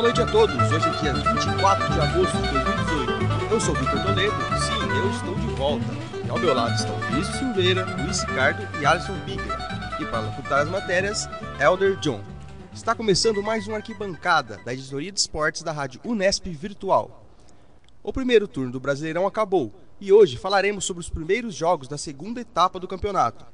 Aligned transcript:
Boa 0.00 0.08
noite 0.14 0.22
a 0.22 0.32
todos. 0.32 0.56
Hoje 0.72 0.88
é 0.88 0.92
dia 1.02 1.12
24 1.12 1.92
de 1.92 2.00
agosto 2.00 2.36
de 2.38 2.48
2018. 2.48 3.52
Eu 3.52 3.60
sou 3.60 3.74
Vitor 3.74 4.02
Toledo. 4.02 4.34
Sim, 4.58 4.88
eu 4.96 5.10
estou 5.10 5.34
de 5.34 5.46
volta. 5.56 5.84
E 6.24 6.30
ao 6.30 6.38
meu 6.38 6.54
lado 6.54 6.74
estão 6.74 6.98
Vinícius 7.00 7.36
Silveira, 7.36 7.84
Luiz 8.02 8.22
Ricardo 8.22 8.66
e 8.80 8.86
Alisson 8.86 9.12
Bigler. 9.26 9.58
E 10.00 10.06
para 10.06 10.20
locutar 10.20 10.60
as 10.60 10.70
matérias, 10.70 11.28
Elder 11.60 11.96
John. 12.00 12.24
Está 12.72 12.94
começando 12.94 13.42
mais 13.42 13.68
uma 13.68 13.76
arquibancada 13.76 14.56
da 14.64 14.72
editoria 14.72 15.12
de 15.12 15.20
esportes 15.20 15.62
da 15.62 15.70
rádio 15.70 16.00
Unesp 16.02 16.46
Virtual. 16.46 17.22
O 18.02 18.10
primeiro 18.10 18.48
turno 18.48 18.72
do 18.72 18.80
Brasileirão 18.80 19.26
acabou 19.26 19.70
e 20.00 20.10
hoje 20.10 20.38
falaremos 20.38 20.86
sobre 20.86 21.02
os 21.02 21.10
primeiros 21.10 21.54
jogos 21.54 21.88
da 21.88 21.98
segunda 21.98 22.40
etapa 22.40 22.80
do 22.80 22.88
campeonato. 22.88 23.44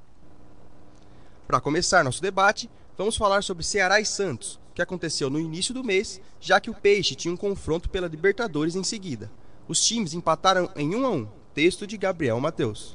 Para 1.44 1.60
começar 1.60 2.04
nosso 2.04 2.22
debate, 2.22 2.70
vamos 2.96 3.16
falar 3.16 3.42
sobre 3.42 3.64
Ceará 3.64 3.98
e 3.98 4.06
Santos, 4.06 4.60
que 4.76 4.82
aconteceu 4.82 5.30
no 5.30 5.40
início 5.40 5.72
do 5.72 5.82
mês, 5.82 6.20
já 6.38 6.60
que 6.60 6.68
o 6.68 6.74
Peixe 6.74 7.14
tinha 7.14 7.32
um 7.32 7.36
confronto 7.36 7.88
pela 7.88 8.06
Libertadores 8.06 8.76
em 8.76 8.84
seguida. 8.84 9.30
Os 9.66 9.82
times 9.82 10.12
empataram 10.12 10.68
em 10.76 10.94
1 10.94 11.06
a 11.06 11.10
1. 11.10 11.28
Texto 11.54 11.86
de 11.86 11.96
Gabriel 11.96 12.38
Mateus. 12.38 12.94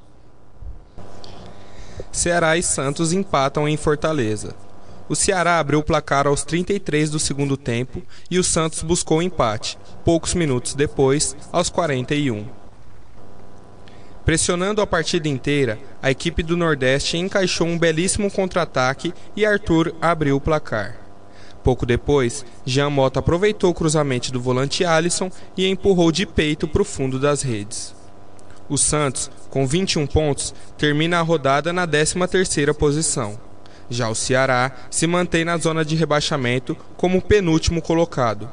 Ceará 2.12 2.55
e 2.55 2.62
Santos 2.62 3.12
empatam 3.12 3.67
em 3.67 3.76
Fortaleza. 3.77 4.55
O 5.09 5.16
Ceará 5.16 5.57
abriu 5.57 5.80
o 5.80 5.84
placar 5.84 6.27
aos 6.27 6.44
33 6.44 7.09
do 7.09 7.20
segundo 7.20 7.57
tempo 7.57 8.04
e 8.29 8.38
o 8.38 8.43
Santos 8.43 8.84
buscou 8.84 9.18
o 9.18 9.21
empate, 9.23 9.76
poucos 10.05 10.35
minutos 10.35 10.76
depois, 10.76 11.35
aos 11.52 11.71
41. 11.71 12.48
Pressionando 14.23 14.82
a 14.82 14.88
partida 14.88 15.27
inteira, 15.27 15.79
a 15.99 16.12
equipe 16.12 16.43
do 16.43 16.55
Nordeste 16.55 17.18
encaixou 17.18 17.66
um 17.66 17.77
belíssimo 17.77 18.29
contra-ataque 18.29 19.16
e 19.35 19.43
Arthur 19.43 19.95
abriu 19.99 20.35
o 20.35 20.41
placar. 20.41 21.01
Pouco 21.63 21.85
depois, 21.85 22.45
Jean 22.65 22.90
Mota 22.90 23.20
aproveitou 23.20 23.70
o 23.70 23.73
cruzamento 23.73 24.31
do 24.31 24.41
volante 24.41 24.84
Alisson 24.84 25.29
e 25.55 25.67
empurrou 25.67 26.12
de 26.12 26.26
peito 26.26 26.67
para 26.67 26.81
o 26.81 26.85
fundo 26.85 27.20
das 27.20 27.41
redes. 27.41 27.93
O 28.67 28.77
Santos, 28.77 29.29
com 29.49 29.67
21 29.67 30.07
pontos, 30.07 30.55
termina 30.77 31.20
a 31.20 31.21
rodada 31.21 31.71
na 31.71 31.87
13ª 31.87 32.73
posição. 32.73 33.37
Já 33.89 34.09
o 34.09 34.15
Ceará 34.15 34.71
se 34.89 35.05
mantém 35.05 35.43
na 35.43 35.57
zona 35.57 35.84
de 35.84 35.95
rebaixamento 35.95 36.76
como 36.95 37.21
penúltimo 37.21 37.82
colocado. 37.82 38.49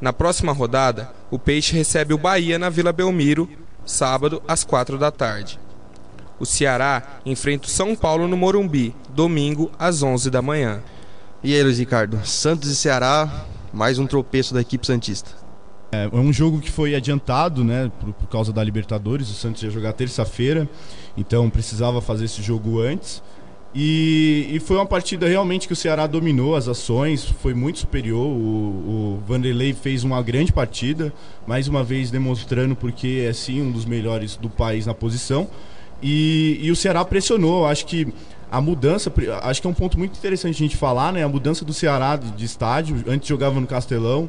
Na 0.00 0.12
próxima 0.12 0.52
rodada, 0.52 1.10
o 1.30 1.38
Peixe 1.38 1.74
recebe 1.74 2.12
o 2.12 2.18
Bahia 2.18 2.58
na 2.58 2.68
Vila 2.68 2.92
Belmiro, 2.92 3.48
sábado 3.84 4.42
às 4.46 4.62
4 4.62 4.98
da 4.98 5.10
tarde. 5.10 5.58
O 6.38 6.46
Ceará 6.46 7.20
enfrenta 7.24 7.66
o 7.66 7.70
São 7.70 7.96
Paulo 7.96 8.28
no 8.28 8.36
Morumbi, 8.36 8.94
domingo 9.08 9.70
às 9.78 10.02
11 10.02 10.30
da 10.30 10.40
manhã. 10.40 10.80
E 11.42 11.54
aí, 11.54 11.62
Luiz 11.62 11.78
Ricardo, 11.78 12.20
Santos 12.22 12.68
e 12.68 12.76
Ceará, 12.76 13.46
mais 13.72 13.98
um 13.98 14.06
tropeço 14.06 14.52
da 14.52 14.60
equipe 14.60 14.86
Santista. 14.86 15.30
É, 15.90 16.04
é 16.04 16.16
um 16.16 16.30
jogo 16.30 16.60
que 16.60 16.70
foi 16.70 16.94
adiantado, 16.94 17.64
né, 17.64 17.90
por, 17.98 18.12
por 18.12 18.26
causa 18.28 18.52
da 18.52 18.62
Libertadores. 18.62 19.30
O 19.30 19.32
Santos 19.32 19.62
ia 19.62 19.70
jogar 19.70 19.94
terça-feira, 19.94 20.68
então 21.16 21.48
precisava 21.48 22.02
fazer 22.02 22.26
esse 22.26 22.42
jogo 22.42 22.78
antes. 22.78 23.22
E, 23.74 24.50
e, 24.50 24.60
foi 24.60 24.76
uma 24.76 24.84
partida 24.84 25.26
realmente 25.26 25.66
que 25.66 25.72
o 25.72 25.76
Ceará 25.76 26.06
dominou 26.06 26.56
as 26.56 26.68
ações, 26.68 27.24
foi 27.24 27.54
muito 27.54 27.78
superior. 27.78 28.26
O, 28.26 29.16
o 29.16 29.22
Vanderlei 29.26 29.72
fez 29.72 30.04
uma 30.04 30.20
grande 30.22 30.52
partida, 30.52 31.10
mais 31.46 31.68
uma 31.68 31.82
vez 31.82 32.10
demonstrando 32.10 32.76
porque 32.76 33.24
é 33.26 33.32
sim 33.32 33.62
um 33.62 33.70
dos 33.70 33.86
melhores 33.86 34.36
do 34.36 34.50
país 34.50 34.84
na 34.84 34.92
posição. 34.92 35.48
E, 36.02 36.58
e 36.60 36.70
o 36.70 36.76
Ceará 36.76 37.02
pressionou, 37.02 37.66
acho 37.66 37.86
que 37.86 38.12
a 38.50 38.60
mudança, 38.60 39.12
acho 39.42 39.60
que 39.60 39.66
é 39.66 39.70
um 39.70 39.74
ponto 39.74 39.96
muito 39.96 40.16
interessante 40.18 40.56
a 40.56 40.58
gente 40.58 40.76
falar, 40.76 41.12
né? 41.12 41.22
A 41.22 41.28
mudança 41.28 41.64
do 41.64 41.72
Ceará 41.72 42.16
de, 42.16 42.44
estádio, 42.44 43.04
antes 43.06 43.28
jogava 43.28 43.60
no 43.60 43.66
Castelão, 43.66 44.28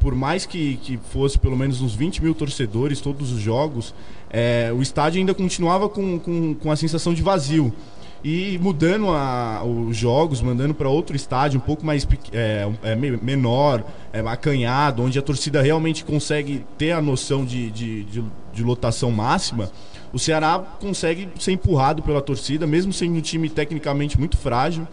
por 0.00 0.14
mais 0.14 0.44
que, 0.44 0.76
que 0.78 0.98
fosse 1.12 1.38
pelo 1.38 1.56
menos 1.56 1.80
uns 1.80 1.94
20 1.94 2.22
mil 2.22 2.34
torcedores 2.34 3.00
todos 3.00 3.30
os 3.30 3.40
jogos, 3.40 3.94
é, 4.28 4.72
o 4.74 4.82
estádio 4.82 5.20
ainda 5.20 5.34
continuava 5.34 5.88
com, 5.88 6.18
com, 6.18 6.54
com 6.54 6.72
a 6.72 6.76
sensação 6.76 7.14
de 7.14 7.22
vazio. 7.22 7.72
E 8.22 8.58
mudando 8.60 9.08
a, 9.10 9.62
os 9.64 9.96
jogos, 9.96 10.42
mandando 10.42 10.74
para 10.74 10.88
outro 10.88 11.16
estádio 11.16 11.58
um 11.58 11.62
pouco 11.62 11.86
mais 11.86 12.06
é, 12.32 12.68
é, 12.82 12.94
menor, 12.94 13.82
é, 14.12 14.20
acanhado, 14.20 15.02
onde 15.02 15.18
a 15.18 15.22
torcida 15.22 15.62
realmente 15.62 16.04
consegue 16.04 16.64
ter 16.76 16.92
a 16.92 17.00
noção 17.00 17.44
de, 17.44 17.70
de, 17.70 18.04
de, 18.04 18.24
de 18.52 18.62
lotação 18.62 19.10
máxima, 19.10 19.70
o 20.12 20.18
Ceará 20.18 20.58
consegue 20.80 21.28
ser 21.38 21.52
empurrado 21.52 22.02
pela 22.02 22.20
torcida, 22.20 22.66
mesmo 22.66 22.92
sendo 22.92 23.16
um 23.16 23.20
time 23.20 23.48
tecnicamente 23.48 24.18
muito 24.18 24.36
frágil. 24.36 24.86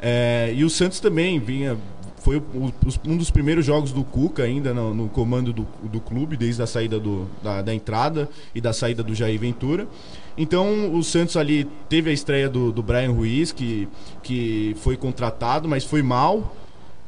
É, 0.00 0.52
e 0.54 0.64
o 0.64 0.70
Santos 0.70 1.00
também 1.00 1.38
vinha. 1.38 1.76
Foi 2.18 2.36
o, 2.36 2.40
o, 2.54 2.72
um 3.06 3.16
dos 3.16 3.30
primeiros 3.30 3.64
jogos 3.64 3.92
do 3.92 4.04
Cuca 4.04 4.42
ainda 4.42 4.74
no, 4.74 4.94
no 4.94 5.08
comando 5.08 5.52
do, 5.54 5.66
do, 5.82 6.00
clube, 6.00 6.36
desde 6.36 6.62
a 6.62 6.66
saída 6.66 7.00
do, 7.00 7.26
da, 7.42 7.62
da, 7.62 7.74
entrada 7.74 8.28
e 8.54 8.60
da 8.60 8.74
saída 8.74 9.02
do 9.02 9.14
Jair 9.14 9.40
Ventura. 9.40 9.88
Então 10.36 10.94
o 10.94 11.02
Santos 11.02 11.36
ali 11.36 11.66
teve 11.88 12.10
a 12.10 12.12
estreia 12.12 12.48
do, 12.48 12.70
do 12.70 12.82
Brian 12.82 13.10
Ruiz, 13.10 13.52
que, 13.52 13.88
que 14.22 14.76
foi 14.80 14.98
contratado, 14.98 15.66
mas 15.66 15.82
foi 15.82 16.02
mal. 16.02 16.54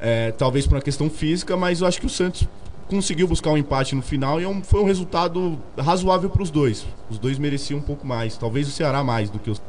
É, 0.00 0.32
talvez 0.32 0.66
por 0.66 0.74
uma 0.74 0.82
questão 0.82 1.08
física, 1.08 1.56
mas 1.56 1.80
eu 1.80 1.86
acho 1.86 2.00
que 2.00 2.06
o 2.06 2.10
Santos 2.10 2.48
conseguiu 2.92 3.26
buscar 3.26 3.50
um 3.50 3.56
empate 3.56 3.94
no 3.94 4.02
final 4.02 4.38
e 4.38 4.44
é 4.44 4.62
foi 4.62 4.82
um 4.82 4.84
resultado 4.84 5.58
razoável 5.78 6.28
para 6.28 6.42
os 6.42 6.50
dois. 6.50 6.86
Os 7.08 7.18
dois 7.18 7.38
mereciam 7.38 7.80
um 7.80 7.82
pouco 7.82 8.06
mais, 8.06 8.36
talvez 8.36 8.68
o 8.68 8.70
Ceará 8.70 9.02
mais 9.02 9.30
do 9.30 9.38
que 9.38 9.50
os. 9.50 9.62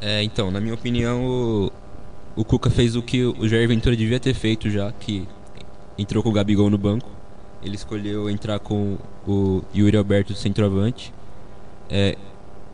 É, 0.00 0.22
então, 0.22 0.50
na 0.50 0.60
minha 0.60 0.74
opinião, 0.74 1.24
o, 1.24 1.72
o 2.36 2.44
Cuca 2.44 2.68
fez 2.68 2.94
o 2.94 3.02
que 3.02 3.24
o 3.24 3.48
Jair 3.48 3.66
Ventura 3.66 3.96
devia 3.96 4.20
ter 4.20 4.34
feito 4.34 4.68
já, 4.68 4.92
que 4.92 5.26
entrou 5.96 6.22
com 6.22 6.28
o 6.28 6.32
Gabigol 6.32 6.68
no 6.68 6.76
banco. 6.76 7.08
Ele 7.62 7.74
escolheu 7.74 8.28
entrar 8.28 8.58
com 8.58 8.98
o 9.26 9.62
Yuri 9.74 9.96
Alberto 9.96 10.34
centroavante. 10.34 11.14
É, 11.88 12.18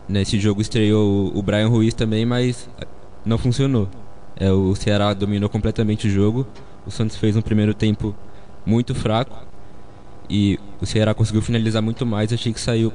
nesse 0.09 0.41
jogo 0.41 0.61
estreou 0.61 1.33
o, 1.33 1.39
o 1.39 1.43
Brian 1.43 1.69
Ruiz 1.69 1.95
também, 1.95 2.27
mas 2.27 2.69
não 3.25 3.39
funcionou. 3.39 3.89
É, 4.35 4.51
o 4.51 4.75
Ceará 4.75 5.15
dominou 5.15 5.49
completamente 5.49 6.09
o 6.09 6.11
jogo. 6.11 6.47
O 6.85 6.91
Santos 6.91 7.17
fez 7.17 7.37
um 7.37 7.43
primeiro 7.43 7.75
tempo 7.75 8.13
muito 8.67 8.93
fraco 8.93 9.47
e 10.29 10.59
o 10.81 10.87
Ceará 10.87 11.15
conseguiu 11.15 11.43
finalizar 11.43 11.83
muito 11.83 12.05
mais. 12.05 12.33
Achei 12.33 12.53
que 12.53 12.61
saiu 12.61 12.93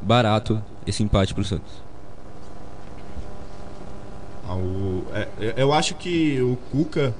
barato 0.00 0.62
esse 0.86 1.02
empate 1.02 1.34
para 1.34 1.40
o 1.40 1.44
Santos. 1.44 1.82
Ah, 4.48 4.54
o, 4.54 5.04
é, 5.12 5.28
é, 5.40 5.54
eu 5.56 5.72
acho 5.72 5.94
que 5.94 6.40
o 6.40 6.56
Cuca. 6.70 7.14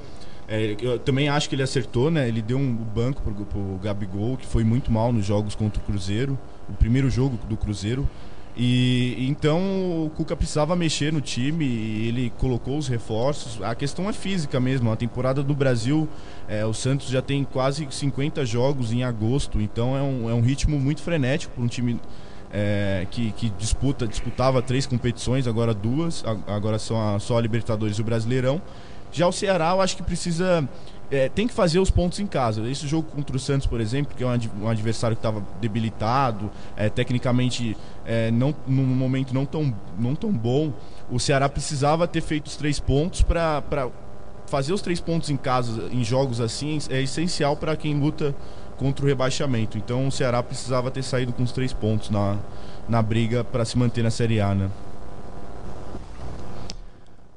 É, 0.49 0.77
eu 0.81 0.97
também 1.00 1.28
acho 1.28 1.49
que 1.49 1.56
ele 1.56 1.62
acertou, 1.65 2.09
né? 2.09 2.28
Ele 2.28 2.41
deu 2.41 2.56
um 2.56 2.72
banco 2.72 3.21
pro, 3.21 3.34
pro 3.44 3.81
Gabigol, 3.82 4.37
que 4.37 4.47
foi 4.47 4.62
muito 4.62 4.93
mal 4.93 5.12
nos 5.12 5.27
jogos 5.27 5.56
contra 5.56 5.83
o 5.83 5.84
Cruzeiro. 5.84 6.38
O 6.69 6.72
primeiro 6.72 7.10
jogo 7.10 7.37
do 7.48 7.56
Cruzeiro. 7.56 8.09
E 8.56 9.27
então 9.28 10.06
o 10.06 10.11
Cuca 10.17 10.34
precisava 10.34 10.75
mexer 10.75 11.12
no 11.12 11.21
time 11.21 11.67
e 11.67 12.09
ele 12.09 12.33
colocou 12.39 12.78
os 12.78 12.89
reforços. 12.89 13.62
A 13.62 13.75
questão 13.75 14.09
é 14.09 14.15
física 14.15 14.59
mesmo. 14.59 14.91
A 14.91 14.97
temporada 14.97 15.43
do 15.43 15.55
Brasil, 15.55 16.09
é, 16.49 16.65
o 16.65 16.72
Santos 16.72 17.09
já 17.09 17.21
tem 17.21 17.45
quase 17.45 17.87
50 17.91 18.47
jogos 18.47 18.93
em 18.93 19.05
agosto, 19.05 19.61
então 19.61 19.95
é 19.95 20.00
um, 20.00 20.31
é 20.31 20.34
um 20.34 20.41
ritmo 20.41 20.81
muito 20.81 21.03
frenético 21.03 21.55
para 21.55 21.65
um 21.65 21.66
time 21.66 22.00
é, 22.50 23.06
que, 23.11 23.31
que, 23.33 23.50
disputa, 23.50 24.06
disputava 24.06 24.62
três 24.62 24.87
competições, 24.87 25.47
agora 25.47 25.75
duas, 25.75 26.25
agora 26.47 26.78
são 26.78 27.15
a, 27.15 27.19
só 27.19 27.37
a 27.37 27.41
Libertadores 27.43 27.99
e 27.99 28.00
o 28.00 28.05
Brasileirão. 28.05 28.62
Já 29.12 29.27
o 29.27 29.33
Ceará, 29.33 29.71
eu 29.71 29.81
acho 29.83 29.97
que 29.97 30.03
precisa 30.03 30.66
é, 31.11 31.28
tem 31.28 31.47
que 31.47 31.55
fazer 31.55 31.78
os 31.78 31.91
pontos 31.91 32.19
em 32.19 32.27
casa. 32.27 32.69
Esse 32.69 32.87
jogo 32.87 33.09
contra 33.11 33.37
o 33.37 33.39
Santos, 33.39 33.67
por 33.67 33.81
exemplo, 33.81 34.15
que 34.16 34.25
é 34.25 34.27
um, 34.27 34.69
adversário 34.69 35.16
que 35.16 35.21
estava 35.21 35.42
debilitado, 35.60 36.51
é, 36.77 36.89
tecnicamente 36.89 37.77
é, 38.04 38.30
não, 38.30 38.54
num 38.66 38.84
momento 38.84 39.33
não 39.33 39.45
tão, 39.45 39.75
não 39.98 40.15
tão 40.15 40.33
bom, 40.33 40.72
o 41.10 41.21
Ceará 41.21 41.48
precisava 41.48 42.07
ter 42.09 42.21
feito 42.21 42.47
os 42.47 42.57
três 42.57 42.80
pontos 42.80 43.22
para 43.22 43.63
fazer 44.47 44.72
os 44.72 44.80
três 44.80 45.01
pontos 45.01 45.30
em 45.30 45.36
casa, 45.36 45.89
em 45.92 46.04
jogos 46.04 46.41
assim, 46.41 46.78
é 46.91 47.03
essencial 47.03 47.57
para 47.57 47.77
quem 47.77 47.98
luta 47.98 48.34
contra 48.77 49.04
o 49.04 49.09
rebaixamento. 49.09 49.78
Então 49.78 50.07
o 50.07 50.13
Ceará 50.13 50.42
precisava 50.42 50.91
ter 50.91 51.03
saído 51.03 51.33
com 51.33 51.42
os 51.42 51.53
três 51.53 51.72
pontos 51.72 52.10
na, 52.10 52.36
na 52.89 53.03
briga 53.03 53.42
para 53.42 53.65
se 53.65 53.78
manter 53.78 54.03
na 54.03 54.10
Série 54.10 54.41
A, 54.41 54.54
né? 54.54 54.71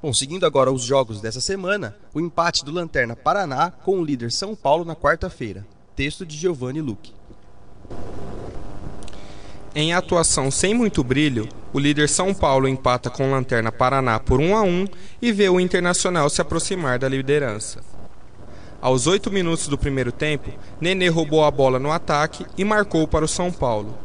Bom, 0.02 0.14
seguindo 0.14 0.46
agora 0.46 0.72
os 0.72 0.84
jogos 0.84 1.20
dessa 1.20 1.42
semana, 1.42 1.94
o 2.14 2.22
empate 2.22 2.64
do 2.64 2.72
Lanterna 2.72 3.18
Paraná 3.18 3.70
com 3.70 4.00
o 4.00 4.04
líder 4.06 4.32
São 4.32 4.56
Paulo 4.56 4.86
na 4.86 4.96
quarta-feira. 4.96 5.68
Texto 5.94 6.26
de 6.26 6.38
Giovanni 6.38 6.80
Luque. 6.80 7.14
Em 9.76 9.94
atuação 9.94 10.50
sem 10.50 10.74
muito 10.74 11.04
brilho, 11.04 11.50
o 11.74 11.80
líder 11.80 12.08
São 12.08 12.34
Paulo 12.34 12.66
empata 12.66 13.10
com 13.10 13.28
o 13.28 13.32
Lanterna 13.32 13.74
Paraná 13.74 14.22
por 14.22 14.40
1 14.40 14.56
a 14.56 14.62
1 14.62 14.86
e 15.22 15.34
vê 15.34 15.50
o 15.50 15.60
Internacional 15.60 16.30
se 16.30 16.42
aproximar 16.42 16.98
da 16.98 17.10
liderança. 17.10 17.82
Aos 18.82 19.06
8 19.06 19.30
minutos 19.30 19.68
do 19.68 19.78
primeiro 19.78 20.14
tempo, 20.14 20.50
Nenê 20.80 21.10
roubou 21.10 21.44
a 21.44 21.52
bola 21.52 21.78
no 21.78 21.92
ataque 21.92 22.46
e 22.58 22.64
marcou 22.64 23.06
para 23.06 23.26
o 23.26 23.28
São 23.28 23.52
Paulo. 23.52 23.98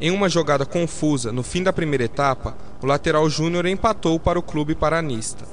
Em 0.00 0.12
uma 0.12 0.28
jogada 0.28 0.64
confusa, 0.64 1.32
no 1.32 1.42
fim 1.42 1.64
da 1.64 1.72
primeira 1.72 2.04
etapa, 2.04 2.56
o 2.86 2.88
lateral 2.88 3.28
Júnior 3.28 3.66
empatou 3.66 4.16
para 4.16 4.38
o 4.38 4.42
clube 4.42 4.72
paranista. 4.72 5.44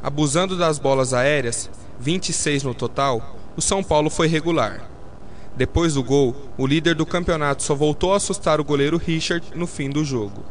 Abusando 0.00 0.56
das 0.56 0.78
bolas 0.78 1.12
aéreas, 1.12 1.68
26 1.98 2.62
no 2.62 2.72
total, 2.72 3.34
o 3.56 3.60
São 3.60 3.82
Paulo 3.82 4.08
foi 4.08 4.28
regular. 4.28 4.88
Depois 5.56 5.94
do 5.94 6.02
gol, 6.04 6.36
o 6.56 6.64
líder 6.64 6.94
do 6.94 7.04
campeonato 7.04 7.64
só 7.64 7.74
voltou 7.74 8.12
a 8.12 8.18
assustar 8.18 8.60
o 8.60 8.64
goleiro 8.64 8.98
Richard 8.98 9.44
no 9.56 9.66
fim 9.66 9.90
do 9.90 10.04
jogo. 10.04 10.44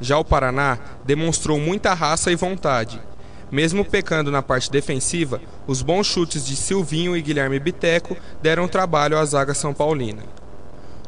Já 0.00 0.16
o 0.16 0.24
Paraná 0.24 0.78
demonstrou 1.04 1.58
muita 1.58 1.92
raça 1.92 2.30
e 2.30 2.36
vontade. 2.36 3.00
Mesmo 3.50 3.84
pecando 3.84 4.30
na 4.30 4.42
parte 4.42 4.70
defensiva, 4.70 5.40
os 5.66 5.82
bons 5.82 6.06
chutes 6.06 6.46
de 6.46 6.54
Silvinho 6.54 7.16
e 7.16 7.20
Guilherme 7.20 7.58
Biteco 7.58 8.16
deram 8.40 8.68
trabalho 8.68 9.18
à 9.18 9.24
zaga 9.24 9.54
São 9.54 9.74
Paulina. 9.74 10.22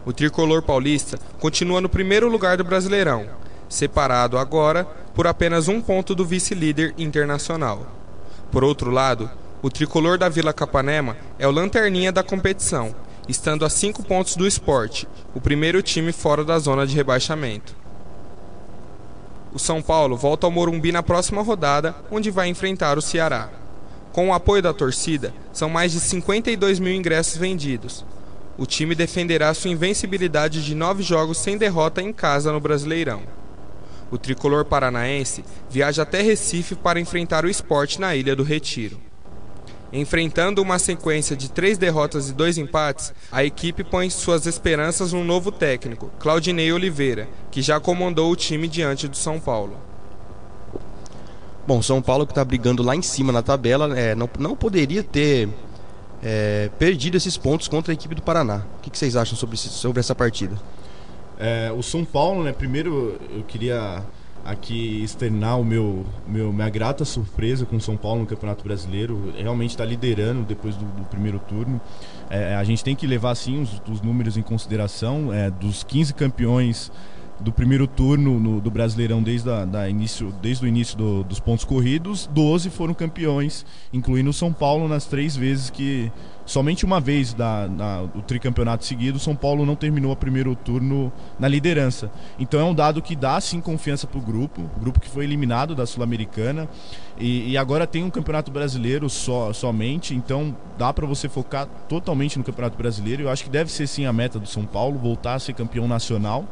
O 0.06 0.12
tricolor 0.12 0.62
paulista 0.62 1.18
continua 1.38 1.80
no 1.80 1.88
primeiro 1.88 2.28
lugar 2.28 2.56
do 2.56 2.64
Brasileirão, 2.64 3.26
separado 3.68 4.38
agora 4.38 4.84
por 5.14 5.26
apenas 5.26 5.68
um 5.68 5.80
ponto 5.80 6.14
do 6.14 6.24
vice-líder 6.24 6.94
internacional. 6.96 7.86
Por 8.50 8.64
outro 8.64 8.90
lado, 8.90 9.30
o 9.60 9.68
tricolor 9.68 10.16
da 10.16 10.28
Vila 10.28 10.52
Capanema 10.52 11.16
é 11.38 11.46
o 11.46 11.50
lanterninha 11.50 12.12
da 12.12 12.22
competição, 12.22 12.94
estando 13.28 13.64
a 13.64 13.68
cinco 13.68 14.02
pontos 14.02 14.36
do 14.36 14.46
esporte, 14.46 15.06
o 15.34 15.40
primeiro 15.40 15.82
time 15.82 16.12
fora 16.12 16.44
da 16.44 16.58
zona 16.58 16.86
de 16.86 16.94
rebaixamento. 16.94 17.74
O 19.52 19.58
São 19.58 19.82
Paulo 19.82 20.16
volta 20.16 20.46
ao 20.46 20.50
Morumbi 20.50 20.92
na 20.92 21.02
próxima 21.02 21.42
rodada, 21.42 21.94
onde 22.10 22.30
vai 22.30 22.48
enfrentar 22.48 22.96
o 22.96 23.02
Ceará. 23.02 23.48
Com 24.12 24.28
o 24.28 24.32
apoio 24.32 24.62
da 24.62 24.72
torcida, 24.72 25.34
são 25.52 25.68
mais 25.68 25.92
de 25.92 26.00
52 26.00 26.78
mil 26.78 26.94
ingressos 26.94 27.36
vendidos. 27.36 28.04
O 28.58 28.66
time 28.66 28.92
defenderá 28.92 29.54
sua 29.54 29.70
invencibilidade 29.70 30.64
de 30.64 30.74
nove 30.74 31.04
jogos 31.04 31.38
sem 31.38 31.56
derrota 31.56 32.02
em 32.02 32.12
casa 32.12 32.52
no 32.52 32.58
Brasileirão. 32.58 33.22
O 34.10 34.18
tricolor 34.18 34.64
paranaense 34.64 35.44
viaja 35.70 36.02
até 36.02 36.22
Recife 36.22 36.74
para 36.74 36.98
enfrentar 36.98 37.44
o 37.44 37.48
esporte 37.48 38.00
na 38.00 38.16
Ilha 38.16 38.34
do 38.34 38.42
Retiro. 38.42 38.98
Enfrentando 39.92 40.60
uma 40.60 40.78
sequência 40.78 41.36
de 41.36 41.48
três 41.48 41.78
derrotas 41.78 42.28
e 42.28 42.34
dois 42.34 42.58
empates, 42.58 43.12
a 43.30 43.44
equipe 43.44 43.84
põe 43.84 44.10
suas 44.10 44.44
esperanças 44.44 45.12
no 45.12 45.22
novo 45.22 45.52
técnico, 45.52 46.10
Claudinei 46.18 46.72
Oliveira, 46.72 47.28
que 47.52 47.62
já 47.62 47.78
comandou 47.78 48.30
o 48.32 48.36
time 48.36 48.66
diante 48.66 49.06
do 49.06 49.16
São 49.16 49.38
Paulo. 49.38 49.76
Bom, 51.66 51.80
São 51.80 52.02
Paulo 52.02 52.26
que 52.26 52.32
está 52.32 52.44
brigando 52.44 52.82
lá 52.82 52.96
em 52.96 53.02
cima 53.02 53.32
na 53.32 53.42
tabela, 53.42 53.98
é, 53.98 54.14
não, 54.14 54.28
não 54.38 54.56
poderia 54.56 55.02
ter 55.02 55.48
é, 56.22 56.70
perdido 56.78 57.16
esses 57.16 57.36
pontos 57.36 57.68
contra 57.68 57.92
a 57.92 57.94
equipe 57.94 58.14
do 58.14 58.22
Paraná. 58.22 58.62
O 58.78 58.82
que, 58.82 58.90
que 58.90 58.98
vocês 58.98 59.16
acham 59.16 59.36
sobre, 59.36 59.56
sobre 59.56 60.00
essa 60.00 60.14
partida? 60.14 60.56
É, 61.38 61.72
o 61.76 61.82
São 61.82 62.04
Paulo, 62.04 62.42
né? 62.42 62.52
Primeiro 62.52 63.18
eu 63.30 63.44
queria 63.44 64.02
aqui 64.44 65.02
externar 65.02 65.60
o 65.60 65.64
meu, 65.64 66.06
meu 66.26 66.52
minha 66.52 66.68
grata 66.70 67.04
surpresa 67.04 67.66
com 67.66 67.76
o 67.76 67.80
São 67.80 67.96
Paulo 67.96 68.20
no 68.20 68.26
Campeonato 68.26 68.64
Brasileiro. 68.64 69.32
Realmente 69.36 69.70
está 69.70 69.84
liderando 69.84 70.42
depois 70.42 70.74
do, 70.74 70.84
do 70.84 71.04
primeiro 71.04 71.38
turno. 71.38 71.80
É, 72.28 72.54
a 72.54 72.64
gente 72.64 72.82
tem 72.82 72.96
que 72.96 73.06
levar 73.06 73.34
sim 73.34 73.62
os, 73.62 73.80
os 73.88 74.00
números 74.00 74.36
em 74.36 74.42
consideração. 74.42 75.32
É, 75.32 75.50
dos 75.50 75.84
15 75.84 76.14
campeões 76.14 76.90
do 77.40 77.52
primeiro 77.52 77.86
turno 77.86 78.38
no, 78.38 78.60
do 78.60 78.70
Brasileirão 78.70 79.22
desde, 79.22 79.50
a, 79.50 79.64
da 79.64 79.88
início, 79.88 80.34
desde 80.42 80.64
o 80.64 80.68
início 80.68 80.96
do, 80.96 81.22
dos 81.22 81.38
pontos 81.38 81.64
corridos, 81.64 82.28
12 82.32 82.70
foram 82.70 82.94
campeões, 82.94 83.64
incluindo 83.92 84.30
o 84.30 84.32
São 84.32 84.52
Paulo 84.52 84.88
nas 84.88 85.06
três 85.06 85.36
vezes 85.36 85.70
que. 85.70 86.10
Somente 86.44 86.86
uma 86.86 86.98
vez 86.98 87.34
da, 87.34 87.68
na, 87.68 88.00
o 88.00 88.22
tricampeonato 88.22 88.82
seguido, 88.82 89.18
São 89.18 89.36
Paulo 89.36 89.66
não 89.66 89.76
terminou 89.76 90.12
o 90.12 90.16
primeiro 90.16 90.56
turno 90.56 91.12
na 91.38 91.46
liderança. 91.46 92.10
Então 92.38 92.58
é 92.58 92.64
um 92.64 92.74
dado 92.74 93.02
que 93.02 93.14
dá 93.14 93.38
sim 93.38 93.60
confiança 93.60 94.06
para 94.06 94.18
o 94.18 94.22
grupo, 94.22 94.62
grupo 94.80 94.98
que 94.98 95.10
foi 95.10 95.24
eliminado 95.24 95.74
da 95.74 95.84
Sul-Americana 95.84 96.66
e, 97.20 97.50
e, 97.50 97.56
agora 97.58 97.86
tem 97.86 98.04
um 98.04 98.10
campeonato 98.10 98.50
brasileiro 98.50 99.10
só, 99.10 99.52
somente, 99.52 100.14
então 100.14 100.56
dá 100.78 100.92
para 100.92 101.04
você 101.04 101.28
focar 101.28 101.66
totalmente 101.88 102.38
no 102.38 102.44
campeonato 102.44 102.78
brasileiro. 102.78 103.24
Eu 103.24 103.28
acho 103.28 103.42
que 103.42 103.50
deve 103.50 103.72
ser 103.72 103.88
sim 103.88 104.06
a 104.06 104.12
meta 104.12 104.38
do 104.38 104.46
São 104.46 104.64
Paulo, 104.64 104.98
voltar 104.98 105.34
a 105.34 105.38
ser 105.38 105.52
campeão 105.52 105.88
nacional. 105.88 106.46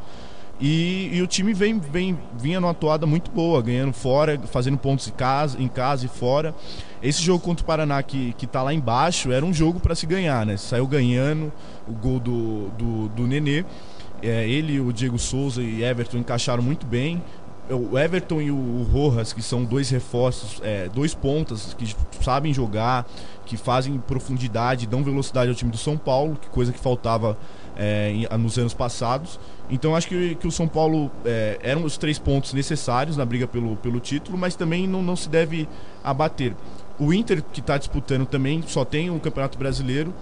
E, 0.59 1.11
e, 1.13 1.21
o 1.21 1.27
time 1.27 1.53
vem, 1.53 1.79
vem 1.79 2.17
vinha 2.39 2.59
numa 2.59 2.71
atuada 2.71 3.05
muito 3.05 3.29
boa, 3.29 3.61
ganhando 3.61 3.93
fora, 3.93 4.39
fazendo 4.47 4.77
pontos 4.77 5.07
em 5.07 5.11
casa, 5.11 5.61
em 5.61 5.67
casa 5.67 6.05
e 6.05 6.09
fora. 6.09 6.55
Esse 7.01 7.21
jogo 7.21 7.43
contra 7.43 7.63
o 7.63 7.67
Paraná 7.67 8.01
que, 8.01 8.33
que 8.33 8.47
tá 8.47 8.63
lá 8.63 8.73
embaixo 8.73 9.31
era 9.31 9.45
um 9.45 9.53
jogo 9.53 9.79
para 9.79 9.93
se 9.93 10.07
ganhar, 10.07 10.45
né? 10.45 10.57
Saiu 10.57 10.87
ganhando 10.87 11.53
o 11.87 11.93
gol 11.93 12.19
do, 12.19 12.69
do, 12.69 13.09
do 13.09 13.27
Nenê. 13.27 13.63
É, 14.21 14.49
ele, 14.49 14.79
o 14.79 14.91
Diego 14.91 15.19
Souza 15.19 15.61
e 15.61 15.83
Everton 15.83 16.17
encaixaram 16.17 16.63
muito 16.63 16.87
bem. 16.87 17.21
O 17.69 17.97
Everton 17.97 18.41
e 18.41 18.49
o 18.49 18.83
Rojas, 18.91 19.33
que 19.33 19.41
são 19.41 19.65
dois 19.65 19.89
reforços, 19.89 20.61
é, 20.63 20.87
dois 20.87 21.13
pontas 21.13 21.73
que 21.73 21.93
sabem 22.23 22.53
jogar, 22.53 23.05
que 23.45 23.57
fazem 23.57 23.97
profundidade, 23.97 24.87
dão 24.87 25.03
velocidade 25.03 25.49
ao 25.49 25.55
time 25.55 25.71
do 25.71 25.77
São 25.77 25.97
Paulo, 25.97 26.37
que 26.41 26.47
coisa 26.49 26.71
que 26.71 26.79
faltava 26.79 27.37
é, 27.75 28.27
nos 28.37 28.57
anos 28.57 28.73
passados. 28.73 29.39
Então 29.69 29.95
acho 29.95 30.07
que, 30.07 30.35
que 30.35 30.47
o 30.47 30.51
São 30.51 30.67
Paulo 30.67 31.11
é, 31.25 31.59
eram 31.61 31.83
os 31.83 31.97
três 31.97 32.17
pontos 32.17 32.53
necessários 32.53 33.17
na 33.17 33.25
briga 33.25 33.47
pelo, 33.47 33.75
pelo 33.77 33.99
título, 33.99 34.37
mas 34.37 34.55
também 34.55 34.87
não, 34.87 35.03
não 35.03 35.15
se 35.15 35.27
deve 35.27 35.67
abater. 36.03 36.55
O 36.99 37.13
Inter, 37.13 37.43
que 37.43 37.59
está 37.59 37.77
disputando 37.77 38.25
também, 38.25 38.63
só 38.65 38.83
tem 38.83 39.11
o 39.11 39.19
Campeonato 39.19 39.57
Brasileiro. 39.57 40.13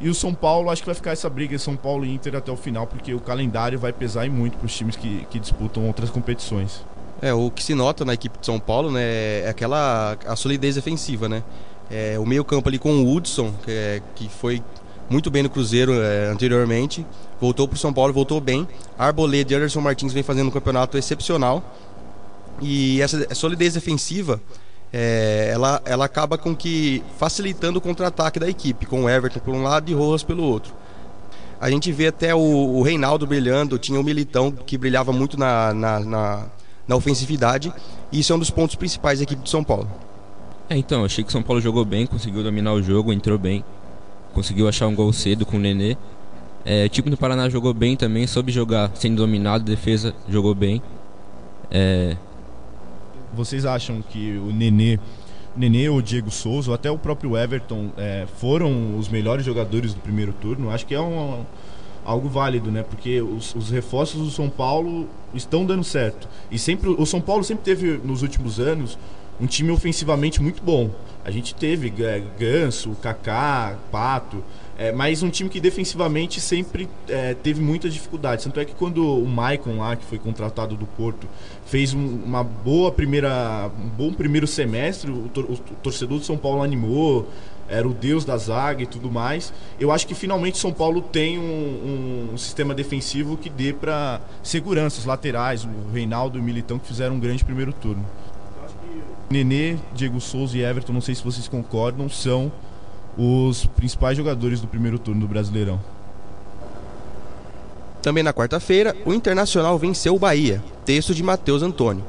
E 0.00 0.08
o 0.08 0.14
São 0.14 0.32
Paulo, 0.32 0.70
acho 0.70 0.82
que 0.82 0.86
vai 0.86 0.94
ficar 0.94 1.10
essa 1.10 1.28
briga 1.28 1.58
São 1.58 1.76
Paulo 1.76 2.06
e 2.06 2.14
Inter 2.14 2.34
até 2.34 2.50
o 2.50 2.56
final, 2.56 2.86
porque 2.86 3.12
o 3.12 3.20
calendário 3.20 3.78
vai 3.78 3.92
pesar 3.92 4.28
muito 4.30 4.56
para 4.56 4.66
os 4.66 4.74
times 4.74 4.96
que, 4.96 5.26
que 5.30 5.38
disputam 5.38 5.86
outras 5.86 6.08
competições. 6.08 6.84
É, 7.20 7.34
o 7.34 7.50
que 7.50 7.62
se 7.62 7.74
nota 7.74 8.02
na 8.02 8.14
equipe 8.14 8.38
de 8.38 8.46
São 8.46 8.58
Paulo 8.58 8.90
né, 8.90 9.40
é 9.40 9.48
aquela 9.50 10.16
a 10.26 10.34
solidez 10.34 10.76
defensiva, 10.76 11.28
né? 11.28 11.42
É, 11.90 12.18
o 12.18 12.24
meio 12.24 12.42
campo 12.44 12.68
ali 12.68 12.78
com 12.78 13.02
o 13.02 13.14
Hudson, 13.14 13.52
que, 13.62 13.70
é, 13.70 14.02
que 14.14 14.28
foi 14.28 14.62
muito 15.10 15.30
bem 15.30 15.42
no 15.42 15.50
Cruzeiro 15.50 15.92
é, 15.92 16.28
anteriormente, 16.28 17.04
voltou 17.38 17.68
para 17.68 17.74
o 17.74 17.78
São 17.78 17.92
Paulo, 17.92 18.12
voltou 18.12 18.40
bem. 18.40 18.66
Arboleda 18.96 19.52
e 19.52 19.56
Anderson 19.56 19.80
Martins 19.80 20.12
vem 20.12 20.22
fazendo 20.22 20.48
um 20.48 20.52
campeonato 20.52 20.96
excepcional. 20.96 21.62
E 22.62 23.02
essa 23.02 23.34
solidez 23.34 23.74
defensiva, 23.74 24.40
é, 24.92 25.50
ela, 25.52 25.80
ela 25.84 26.04
acaba 26.04 26.36
com 26.36 26.54
que 26.54 27.02
facilitando 27.18 27.78
o 27.78 27.82
contra-ataque 27.82 28.38
da 28.38 28.48
equipe, 28.48 28.86
com 28.86 29.04
o 29.04 29.10
Everton 29.10 29.40
por 29.40 29.54
um 29.54 29.62
lado 29.62 29.90
e 29.90 29.94
Rojas 29.94 30.22
pelo 30.22 30.42
outro. 30.42 30.72
A 31.60 31.70
gente 31.70 31.92
vê 31.92 32.06
até 32.06 32.34
o, 32.34 32.38
o 32.38 32.82
Reinaldo 32.82 33.26
brilhando, 33.26 33.78
tinha 33.78 34.00
o 34.00 34.04
Militão 34.04 34.50
que 34.50 34.78
brilhava 34.78 35.12
muito 35.12 35.38
na, 35.38 35.74
na, 35.74 36.00
na, 36.00 36.46
na 36.88 36.96
ofensividade, 36.96 37.72
e 38.10 38.20
isso 38.20 38.32
é 38.32 38.36
um 38.36 38.38
dos 38.38 38.50
pontos 38.50 38.74
principais 38.74 39.18
da 39.18 39.24
equipe 39.24 39.42
de 39.42 39.50
São 39.50 39.62
Paulo. 39.62 39.88
É, 40.68 40.76
então, 40.76 41.04
achei 41.04 41.22
que 41.22 41.32
São 41.32 41.42
Paulo 41.42 41.60
jogou 41.60 41.84
bem, 41.84 42.06
conseguiu 42.06 42.42
dominar 42.42 42.72
o 42.72 42.82
jogo, 42.82 43.12
entrou 43.12 43.38
bem 43.38 43.64
conseguiu 44.32 44.68
achar 44.68 44.86
um 44.86 44.94
gol 44.94 45.12
cedo 45.12 45.44
com 45.44 45.56
o 45.56 45.60
Nenê. 45.60 45.96
É, 46.64 46.84
o 46.84 46.88
time 46.88 47.10
do 47.10 47.16
Paraná 47.16 47.48
jogou 47.48 47.72
bem 47.72 47.96
também, 47.96 48.26
soube 48.26 48.52
jogar 48.52 48.90
sendo 48.94 49.16
dominado, 49.16 49.64
defesa 49.64 50.14
jogou 50.28 50.54
bem. 50.54 50.82
É... 51.70 52.16
Vocês 53.32 53.64
acham 53.64 54.02
que 54.02 54.36
o 54.38 54.52
Nenê, 54.52 54.98
Nenê 55.56 55.88
ou 55.88 56.02
Diego 56.02 56.30
Souza, 56.30 56.70
ou 56.70 56.74
até 56.74 56.90
o 56.90 56.98
próprio 56.98 57.36
Everton, 57.36 57.90
é, 57.96 58.26
foram 58.38 58.96
os 58.98 59.08
melhores 59.08 59.44
jogadores 59.44 59.94
do 59.94 60.00
primeiro 60.00 60.32
turno? 60.32 60.70
Acho 60.70 60.86
que 60.86 60.94
é 60.94 61.00
um, 61.00 61.44
algo 62.04 62.28
válido, 62.28 62.70
né? 62.70 62.82
Porque 62.82 63.20
os, 63.20 63.54
os, 63.54 63.70
reforços 63.70 64.20
do 64.20 64.30
São 64.30 64.48
Paulo 64.48 65.08
estão 65.34 65.64
dando 65.64 65.84
certo. 65.84 66.28
E 66.50 66.58
sempre 66.58 66.90
o 66.90 67.06
São 67.06 67.20
Paulo 67.20 67.44
sempre 67.44 67.64
teve 67.64 68.00
nos 68.04 68.22
últimos 68.22 68.58
anos 68.58 68.98
um 69.40 69.46
time 69.46 69.70
ofensivamente 69.70 70.42
muito 70.42 70.62
bom. 70.62 70.90
A 71.24 71.30
gente 71.30 71.54
teve 71.54 71.92
é, 72.02 72.22
Ganso, 72.38 72.90
Kaká, 73.00 73.76
Pato, 73.90 74.42
é, 74.80 74.90
mas 74.90 75.22
um 75.22 75.28
time 75.28 75.50
que 75.50 75.60
defensivamente 75.60 76.40
sempre 76.40 76.88
é, 77.06 77.34
teve 77.34 77.60
muita 77.60 77.90
dificuldade. 77.90 78.44
Tanto 78.44 78.58
é 78.60 78.64
que 78.64 78.74
quando 78.74 79.06
o 79.06 79.28
Maicon 79.28 79.76
lá, 79.76 79.94
que 79.94 80.06
foi 80.06 80.18
contratado 80.18 80.74
do 80.74 80.86
Porto, 80.86 81.28
fez 81.66 81.92
um, 81.92 82.22
uma 82.24 82.42
boa 82.42 82.90
primeira, 82.90 83.70
um 83.78 83.88
bom 83.90 84.10
primeiro 84.10 84.46
semestre, 84.46 85.10
o, 85.10 85.28
tor 85.28 85.44
o, 85.50 85.56
torcedor 85.82 86.18
do 86.18 86.24
São 86.24 86.38
Paulo 86.38 86.62
animou, 86.62 87.28
era 87.68 87.86
o 87.86 87.92
deus 87.92 88.24
da 88.24 88.38
zaga 88.38 88.82
e 88.82 88.86
tudo 88.86 89.10
mais. 89.10 89.52
Eu 89.78 89.92
acho 89.92 90.06
que 90.06 90.14
finalmente 90.14 90.56
São 90.56 90.72
Paulo 90.72 91.02
tem 91.02 91.38
um, 91.38 92.30
um 92.32 92.38
sistema 92.38 92.74
defensivo 92.74 93.36
que 93.36 93.50
dê 93.50 93.74
para 93.74 94.18
segurança, 94.42 94.98
os 94.98 95.04
laterais, 95.04 95.62
o 95.62 95.92
Reinaldo 95.92 96.38
e 96.38 96.40
o 96.40 96.42
Militão 96.42 96.78
que 96.78 96.86
fizeram 96.88 97.16
um 97.16 97.20
grande 97.20 97.44
primeiro 97.44 97.74
turno. 97.74 98.06
Nenê, 99.28 99.76
Diego 99.94 100.22
Souza 100.22 100.56
e 100.56 100.62
Everton, 100.62 100.94
não 100.94 101.02
sei 101.02 101.14
se 101.14 101.22
vocês 101.22 101.46
concordam, 101.46 102.08
são 102.08 102.50
os 103.16 103.66
principais 103.66 104.16
jogadores 104.16 104.60
do 104.60 104.66
primeiro 104.66 104.98
turno 104.98 105.20
do 105.20 105.28
Brasileirão. 105.28 105.80
Também 108.02 108.22
na 108.22 108.32
quarta-feira, 108.32 108.96
o 109.04 109.12
Internacional 109.12 109.78
venceu 109.78 110.14
o 110.14 110.18
Bahia, 110.18 110.62
texto 110.84 111.14
de 111.14 111.22
Matheus 111.22 111.62
Antônio. 111.62 112.04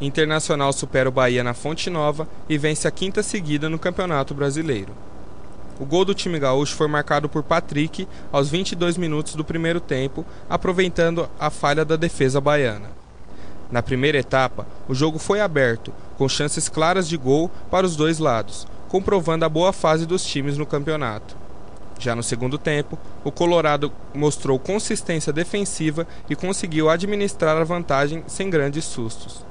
Internacional 0.00 0.72
supera 0.72 1.08
o 1.08 1.12
Bahia 1.12 1.44
na 1.44 1.54
Fonte 1.54 1.88
Nova 1.88 2.28
e 2.48 2.58
vence 2.58 2.86
a 2.86 2.90
quinta 2.90 3.22
seguida 3.22 3.70
no 3.70 3.78
Campeonato 3.78 4.34
Brasileiro. 4.34 4.92
O 5.80 5.86
gol 5.86 6.04
do 6.04 6.14
time 6.14 6.38
gaúcho 6.38 6.74
foi 6.74 6.86
marcado 6.88 7.28
por 7.28 7.42
Patrick 7.42 8.06
aos 8.30 8.50
22 8.50 8.96
minutos 8.98 9.34
do 9.34 9.44
primeiro 9.44 9.80
tempo, 9.80 10.26
aproveitando 10.50 11.28
a 11.40 11.48
falha 11.50 11.84
da 11.84 11.96
defesa 11.96 12.40
baiana. 12.40 12.90
Na 13.70 13.82
primeira 13.82 14.18
etapa, 14.18 14.66
o 14.86 14.94
jogo 14.94 15.18
foi 15.18 15.40
aberto, 15.40 15.92
com 16.18 16.28
chances 16.28 16.68
claras 16.68 17.08
de 17.08 17.16
gol 17.16 17.50
para 17.70 17.86
os 17.86 17.96
dois 17.96 18.18
lados, 18.18 18.66
comprovando 18.92 19.42
a 19.46 19.48
boa 19.48 19.72
fase 19.72 20.04
dos 20.04 20.22
times 20.22 20.58
no 20.58 20.66
campeonato. 20.66 21.34
Já 21.98 22.14
no 22.14 22.22
segundo 22.22 22.58
tempo, 22.58 22.98
o 23.24 23.32
Colorado 23.32 23.90
mostrou 24.12 24.58
consistência 24.58 25.32
defensiva 25.32 26.06
e 26.28 26.36
conseguiu 26.36 26.90
administrar 26.90 27.56
a 27.56 27.64
vantagem 27.64 28.22
sem 28.26 28.50
grandes 28.50 28.84
sustos. 28.84 29.46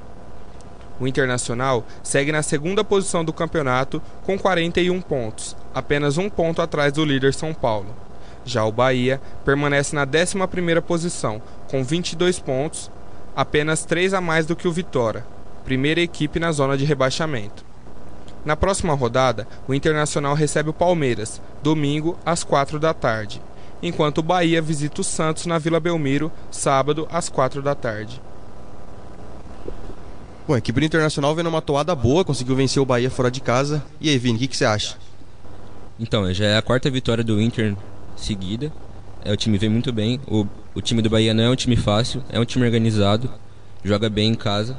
O 1.00 1.08
Internacional 1.08 1.84
segue 2.04 2.30
na 2.30 2.40
segunda 2.40 2.84
posição 2.84 3.24
do 3.24 3.32
campeonato 3.32 4.00
com 4.24 4.38
41 4.38 5.00
pontos, 5.00 5.56
apenas 5.74 6.18
um 6.18 6.30
ponto 6.30 6.62
atrás 6.62 6.92
do 6.92 7.04
líder 7.04 7.34
São 7.34 7.52
Paulo. 7.52 7.88
Já 8.44 8.64
o 8.64 8.70
Bahia 8.70 9.20
permanece 9.44 9.96
na 9.96 10.06
11ª 10.06 10.80
posição, 10.82 11.42
com 11.68 11.82
22 11.82 12.38
pontos, 12.38 12.92
apenas 13.34 13.84
3 13.84 14.14
a 14.14 14.20
mais 14.20 14.46
do 14.46 14.54
que 14.54 14.68
o 14.68 14.72
Vitória, 14.72 15.26
primeira 15.64 16.00
equipe 16.00 16.38
na 16.38 16.52
zona 16.52 16.76
de 16.76 16.84
rebaixamento. 16.84 17.71
Na 18.44 18.56
próxima 18.56 18.94
rodada, 18.94 19.46
o 19.68 19.74
Internacional 19.74 20.34
recebe 20.34 20.70
o 20.70 20.72
Palmeiras, 20.72 21.40
domingo 21.62 22.18
às 22.26 22.42
4 22.42 22.78
da 22.78 22.92
tarde, 22.92 23.40
enquanto 23.82 24.18
o 24.18 24.22
Bahia 24.22 24.60
visita 24.60 25.00
o 25.00 25.04
Santos 25.04 25.46
na 25.46 25.58
Vila 25.58 25.78
Belmiro, 25.78 26.30
sábado 26.50 27.06
às 27.10 27.28
4 27.28 27.62
da 27.62 27.74
tarde. 27.74 28.20
Bom, 30.46 30.54
a 30.54 30.58
equipe 30.58 30.80
do 30.80 30.86
Internacional 30.86 31.34
vem 31.36 31.44
numa 31.44 31.62
toada 31.62 31.94
boa, 31.94 32.24
conseguiu 32.24 32.56
vencer 32.56 32.82
o 32.82 32.86
Bahia 32.86 33.10
fora 33.10 33.30
de 33.30 33.40
casa. 33.40 33.82
E 34.00 34.10
aí, 34.10 34.18
Vini, 34.18 34.36
o 34.36 34.40
que, 34.40 34.48
que 34.48 34.56
você 34.56 34.64
acha? 34.64 34.96
Então, 36.00 36.32
já 36.34 36.46
é 36.46 36.56
a 36.56 36.62
quarta 36.62 36.90
vitória 36.90 37.22
do 37.22 37.40
Inter 37.40 37.76
seguida. 38.16 38.72
É, 39.24 39.32
o 39.32 39.36
time 39.36 39.56
vem 39.56 39.68
muito 39.68 39.92
bem. 39.92 40.20
O, 40.26 40.44
o 40.74 40.80
time 40.80 41.00
do 41.00 41.08
Bahia 41.08 41.32
não 41.32 41.44
é 41.44 41.50
um 41.50 41.54
time 41.54 41.76
fácil, 41.76 42.24
é 42.28 42.40
um 42.40 42.44
time 42.44 42.64
organizado, 42.64 43.30
joga 43.84 44.10
bem 44.10 44.30
em 44.30 44.34
casa. 44.34 44.76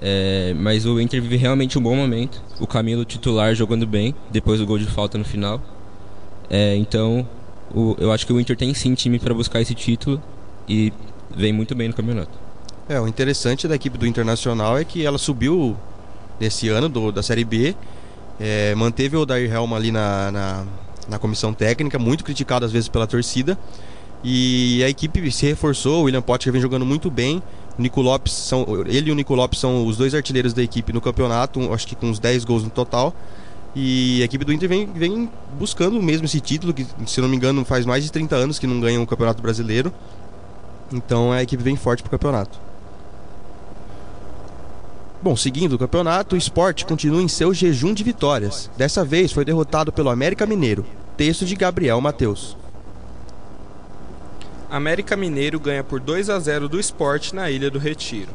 É, 0.00 0.54
mas 0.54 0.84
o 0.84 1.00
Inter 1.00 1.22
vive 1.22 1.36
realmente 1.36 1.78
um 1.78 1.82
bom 1.82 1.96
momento. 1.96 2.42
O 2.60 2.66
Camilo 2.66 3.04
titular 3.04 3.54
jogando 3.54 3.86
bem, 3.86 4.14
depois 4.30 4.60
do 4.60 4.66
gol 4.66 4.78
de 4.78 4.86
falta 4.86 5.16
no 5.16 5.24
final. 5.24 5.60
É, 6.50 6.76
então, 6.76 7.26
o, 7.74 7.96
eu 7.98 8.12
acho 8.12 8.26
que 8.26 8.32
o 8.32 8.40
Inter 8.40 8.56
tem 8.56 8.72
sim 8.74 8.94
time 8.94 9.18
para 9.18 9.34
buscar 9.34 9.60
esse 9.60 9.74
título 9.74 10.22
e 10.68 10.92
vem 11.34 11.52
muito 11.52 11.74
bem 11.74 11.88
no 11.88 11.94
campeonato. 11.94 12.38
É, 12.88 13.00
o 13.00 13.08
interessante 13.08 13.66
da 13.66 13.74
equipe 13.74 13.98
do 13.98 14.06
Internacional 14.06 14.78
é 14.78 14.84
que 14.84 15.04
ela 15.04 15.18
subiu 15.18 15.76
nesse 16.38 16.68
ano 16.68 16.88
do, 16.88 17.10
da 17.10 17.22
Série 17.22 17.44
B, 17.44 17.74
é, 18.38 18.74
manteve 18.74 19.16
o 19.16 19.24
Dair 19.24 19.52
Helma 19.52 19.76
ali 19.76 19.90
na, 19.90 20.30
na, 20.30 20.64
na 21.08 21.18
comissão 21.18 21.52
técnica, 21.52 21.98
muito 21.98 22.22
criticado 22.22 22.64
às 22.64 22.72
vezes 22.72 22.88
pela 22.88 23.06
torcida. 23.06 23.58
E 24.22 24.82
a 24.84 24.88
equipe 24.88 25.30
se 25.30 25.46
reforçou, 25.46 26.00
o 26.00 26.02
William 26.04 26.22
Potter 26.22 26.52
vem 26.52 26.60
jogando 26.60 26.84
muito 26.84 27.10
bem. 27.10 27.42
O 27.78 27.82
Nico 27.82 28.00
Lopes 28.00 28.32
são, 28.32 28.66
ele 28.86 29.10
e 29.10 29.12
o 29.12 29.14
Nico 29.14 29.34
Lopes 29.34 29.60
são 29.60 29.86
os 29.86 29.96
dois 29.96 30.14
artilheiros 30.14 30.54
da 30.54 30.62
equipe 30.62 30.92
no 30.92 31.00
campeonato, 31.00 31.72
acho 31.74 31.86
que 31.86 31.94
com 31.94 32.06
uns 32.06 32.18
10 32.18 32.44
gols 32.44 32.64
no 32.64 32.70
total. 32.70 33.14
E 33.74 34.22
a 34.22 34.24
equipe 34.24 34.42
do 34.44 34.52
Inter 34.52 34.68
vem, 34.68 34.86
vem 34.86 35.30
buscando 35.58 36.00
mesmo 36.02 36.24
esse 36.24 36.40
título, 36.40 36.72
que 36.72 36.86
se 37.06 37.20
não 37.20 37.28
me 37.28 37.36
engano 37.36 37.62
faz 37.62 37.84
mais 37.84 38.02
de 38.02 38.10
30 38.10 38.34
anos 38.34 38.58
que 38.58 38.66
não 38.66 38.80
ganha 38.80 39.00
o 39.00 39.06
Campeonato 39.06 39.42
Brasileiro. 39.42 39.92
Então 40.90 41.30
a 41.30 41.42
equipe 41.42 41.62
vem 41.62 41.76
forte 41.76 42.02
pro 42.02 42.10
campeonato. 42.10 42.58
Bom, 45.22 45.36
seguindo 45.36 45.74
o 45.74 45.78
campeonato, 45.78 46.36
o 46.36 46.38
esporte 46.38 46.86
continua 46.86 47.20
em 47.20 47.28
seu 47.28 47.52
jejum 47.52 47.92
de 47.92 48.02
vitórias. 48.02 48.70
Dessa 48.78 49.04
vez 49.04 49.32
foi 49.32 49.44
derrotado 49.44 49.92
pelo 49.92 50.08
América 50.08 50.46
Mineiro. 50.46 50.86
Texto 51.16 51.44
de 51.44 51.54
Gabriel 51.54 52.00
Matheus. 52.00 52.56
América 54.76 55.16
Mineiro 55.16 55.58
ganha 55.58 55.82
por 55.82 55.98
2 55.98 56.28
a 56.28 56.38
0 56.38 56.68
do 56.68 56.78
esporte 56.78 57.34
na 57.34 57.50
Ilha 57.50 57.70
do 57.70 57.78
Retiro. 57.78 58.30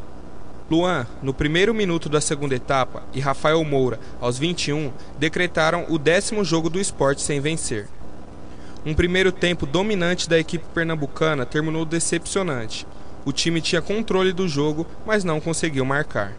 Luan, 0.69 1.05
no 1.21 1.33
primeiro 1.33 1.73
minuto 1.73 2.07
da 2.07 2.21
segunda 2.21 2.55
etapa, 2.55 3.03
e 3.13 3.19
Rafael 3.19 3.63
Moura, 3.63 3.99
aos 4.19 4.39
21, 4.39 4.91
decretaram 5.19 5.85
o 5.89 5.99
décimo 5.99 6.43
jogo 6.43 6.69
do 6.69 6.79
esporte 6.79 7.21
sem 7.21 7.39
vencer. 7.39 7.87
Um 8.85 8.93
primeiro 8.93 9.31
tempo 9.31 9.65
dominante 9.65 10.27
da 10.27 10.39
equipe 10.39 10.65
pernambucana 10.73 11.45
terminou 11.45 11.85
decepcionante. 11.85 12.87
O 13.23 13.31
time 13.31 13.61
tinha 13.61 13.81
controle 13.81 14.33
do 14.33 14.47
jogo, 14.47 14.87
mas 15.05 15.23
não 15.23 15.39
conseguiu 15.39 15.85
marcar. 15.85 16.33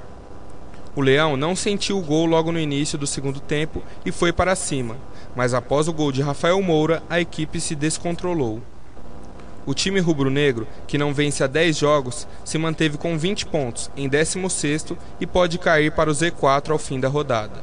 O 0.97 1.01
Leão 1.01 1.37
não 1.37 1.55
sentiu 1.55 1.99
o 1.99 2.03
gol 2.03 2.27
logo 2.27 2.51
no 2.51 2.59
início 2.59 2.99
do 2.99 3.07
segundo 3.07 3.39
tempo 3.39 3.83
e 4.05 4.11
foi 4.11 4.33
para 4.33 4.57
cima, 4.57 4.97
mas 5.37 5.55
após 5.55 5.87
o 5.87 5.93
gol 5.93 6.11
de 6.11 6.23
Rafael 6.23 6.61
Moura, 6.61 7.03
a 7.09 7.21
equipe 7.21 7.61
se 7.61 7.75
descontrolou. 7.75 8.61
O 9.65 9.75
time 9.75 10.01
rubro-negro, 10.01 10.67
que 10.89 10.99
não 10.99 11.15
vence 11.15 11.45
há 11.45 11.47
10 11.47 11.77
jogos, 11.77 12.27
se 12.45 12.59
manteve 12.59 12.99
com 12.99 13.17
20 13.17 13.47
pontos, 13.47 13.91
em 13.97 14.11
16º 14.11 14.97
e 15.21 15.27
pode 15.27 15.57
cair 15.57 15.93
para 15.93 16.11
o 16.11 16.13
Z4 16.13 16.71
ao 16.71 16.79
fim 16.79 16.99
da 16.99 17.07
rodada. 17.07 17.63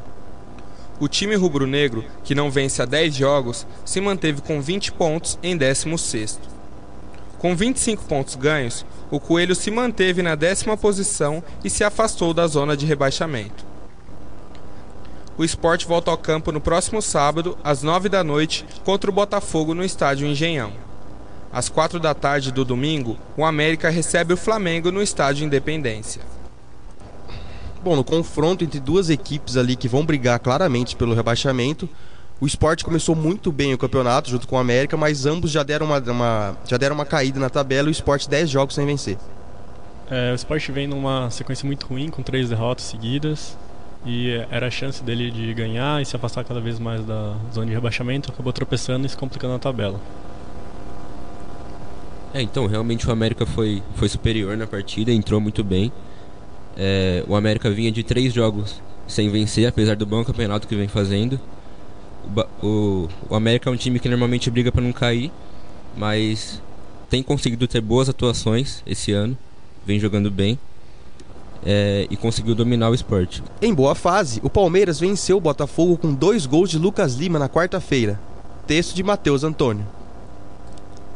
O 0.97 1.09
time 1.09 1.35
rubro-negro, 1.35 2.05
que 2.23 2.33
não 2.33 2.49
vence 2.49 2.81
há 2.81 2.85
10 2.85 3.15
jogos, 3.15 3.67
se 3.83 3.99
manteve 3.99 4.41
com 4.41 4.61
20 4.61 4.93
pontos 4.93 5.37
em 5.43 5.57
16º. 5.57 6.37
Com 7.37 7.55
25 7.55 8.03
pontos 8.03 8.35
ganhos, 8.35 8.85
o 9.11 9.19
Coelho 9.19 9.55
se 9.55 9.69
manteve 9.69 10.21
na 10.21 10.35
décima 10.35 10.77
posição 10.77 11.43
e 11.63 11.69
se 11.69 11.83
afastou 11.83 12.33
da 12.33 12.47
zona 12.47 12.77
de 12.77 12.85
rebaixamento. 12.85 13.65
O 15.37 15.43
esporte 15.43 15.87
volta 15.87 16.11
ao 16.11 16.17
campo 16.17 16.51
no 16.51 16.59
próximo 16.59 17.01
sábado, 17.01 17.57
às 17.63 17.81
9 17.81 18.09
da 18.09 18.23
noite, 18.25 18.65
contra 18.83 19.09
o 19.09 19.13
Botafogo 19.13 19.73
no 19.73 19.85
estádio 19.85 20.27
Engenhão. 20.27 20.88
Às 21.51 21.67
quatro 21.67 21.99
da 21.99 22.13
tarde 22.13 22.51
do 22.51 22.63
domingo, 22.63 23.17
o 23.35 23.43
América 23.43 23.89
recebe 23.89 24.33
o 24.33 24.37
Flamengo 24.37 24.91
no 24.91 25.01
estádio 25.01 25.45
Independência. 25.45 26.21
Bom, 27.83 27.95
no 27.95 28.03
confronto 28.03 28.63
entre 28.63 28.79
duas 28.79 29.09
equipes 29.09 29.57
ali 29.57 29.75
que 29.75 29.87
vão 29.87 30.05
brigar 30.05 30.39
claramente 30.39 30.95
pelo 30.95 31.15
rebaixamento, 31.15 31.89
o 32.39 32.45
esporte 32.45 32.85
começou 32.85 33.15
muito 33.15 33.51
bem 33.51 33.73
o 33.73 33.77
campeonato 33.77 34.29
junto 34.29 34.47
com 34.47 34.55
o 34.55 34.59
América, 34.59 34.95
mas 34.95 35.25
ambos 35.25 35.49
já 35.49 35.63
deram 35.63 35.87
uma, 35.87 35.99
uma 35.99 36.57
já 36.67 36.77
deram 36.77 36.95
uma 36.95 37.05
caída 37.05 37.39
na 37.39 37.49
tabela 37.49 37.87
e 37.87 37.91
o 37.91 37.91
esporte 37.91 38.29
10 38.29 38.49
jogos 38.49 38.75
sem 38.75 38.85
vencer. 38.85 39.17
É, 40.09 40.31
o 40.31 40.35
esporte 40.35 40.71
vem 40.71 40.87
numa 40.87 41.29
sequência 41.29 41.65
muito 41.65 41.85
ruim, 41.85 42.09
com 42.09 42.21
três 42.21 42.49
derrotas 42.49 42.85
seguidas. 42.85 43.57
E 44.05 44.31
era 44.49 44.67
a 44.67 44.71
chance 44.71 45.03
dele 45.03 45.29
de 45.29 45.53
ganhar 45.53 46.01
e 46.01 46.05
se 46.05 46.15
afastar 46.15 46.43
cada 46.45 46.61
vez 46.61 46.79
mais 46.79 47.03
da 47.03 47.35
zona 47.53 47.67
de 47.67 47.73
rebaixamento, 47.73 48.31
acabou 48.31 48.53
tropeçando 48.53 49.05
e 49.05 49.09
se 49.09 49.17
complicando 49.17 49.53
na 49.53 49.59
tabela. 49.59 49.99
É, 52.33 52.41
então, 52.41 52.67
realmente 52.67 53.07
o 53.07 53.11
América 53.11 53.45
foi, 53.45 53.81
foi 53.95 54.07
superior 54.07 54.55
na 54.55 54.67
partida, 54.67 55.11
entrou 55.11 55.41
muito 55.41 55.63
bem. 55.63 55.91
É, 56.77 57.23
o 57.27 57.35
América 57.35 57.69
vinha 57.69 57.91
de 57.91 58.03
três 58.03 58.33
jogos 58.33 58.81
sem 59.07 59.29
vencer, 59.29 59.67
apesar 59.67 59.95
do 59.95 60.05
bom 60.05 60.23
campeonato 60.23 60.67
que 60.67 60.75
vem 60.75 60.87
fazendo. 60.87 61.39
O, 62.61 62.67
o, 62.67 63.09
o 63.29 63.35
América 63.35 63.69
é 63.69 63.73
um 63.73 63.75
time 63.75 63.99
que 63.99 64.07
normalmente 64.07 64.49
briga 64.51 64.71
para 64.71 64.81
não 64.81 64.93
cair, 64.93 65.31
mas 65.97 66.61
tem 67.09 67.23
conseguido 67.23 67.67
ter 67.67 67.81
boas 67.81 68.07
atuações 68.07 68.83
esse 68.85 69.11
ano, 69.11 69.35
vem 69.85 69.99
jogando 69.99 70.29
bem. 70.29 70.57
É, 71.65 72.07
e 72.09 72.15
conseguiu 72.15 72.55
dominar 72.55 72.89
o 72.89 72.93
esporte. 72.93 73.43
Em 73.61 73.73
boa 73.73 73.93
fase, 73.93 74.39
o 74.41 74.49
Palmeiras 74.49 74.97
venceu 74.97 75.35
o 75.35 75.41
Botafogo 75.41 75.97
com 75.97 76.13
dois 76.13 76.45
gols 76.45 76.69
de 76.69 76.77
Lucas 76.77 77.15
Lima 77.15 77.37
na 77.37 77.49
quarta-feira. 77.49 78.17
Texto 78.65 78.95
de 78.95 79.03
Matheus 79.03 79.43
Antônio. 79.43 79.85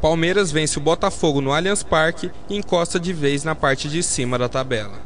Palmeiras 0.03 0.51
vence 0.51 0.77
o 0.77 0.81
Botafogo 0.81 1.39
no 1.39 1.53
Allianz 1.53 1.81
Parque 1.81 2.29
e 2.49 2.57
encosta 2.57 2.99
de 2.99 3.13
vez 3.13 3.45
na 3.45 3.55
parte 3.55 3.87
de 3.87 4.03
cima 4.03 4.37
da 4.37 4.49
tabela. 4.49 4.99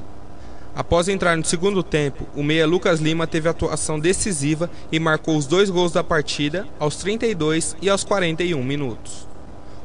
Após 0.76 1.08
entrar 1.08 1.38
no 1.38 1.46
segundo 1.46 1.84
tempo, 1.84 2.28
o 2.36 2.42
meia 2.42 2.66
Lucas 2.66 3.00
Lima 3.00 3.28
teve 3.28 3.48
atuação 3.48 4.00
decisiva 4.00 4.68
e 4.92 5.00
marcou 5.00 5.38
os 5.38 5.46
dois 5.46 5.70
gols 5.70 5.92
da 5.92 6.04
partida 6.04 6.68
aos 6.80 6.96
32 6.96 7.78
e 7.80 7.92
aos 7.92 8.04
41 8.04 8.64
minutos. 8.64 9.28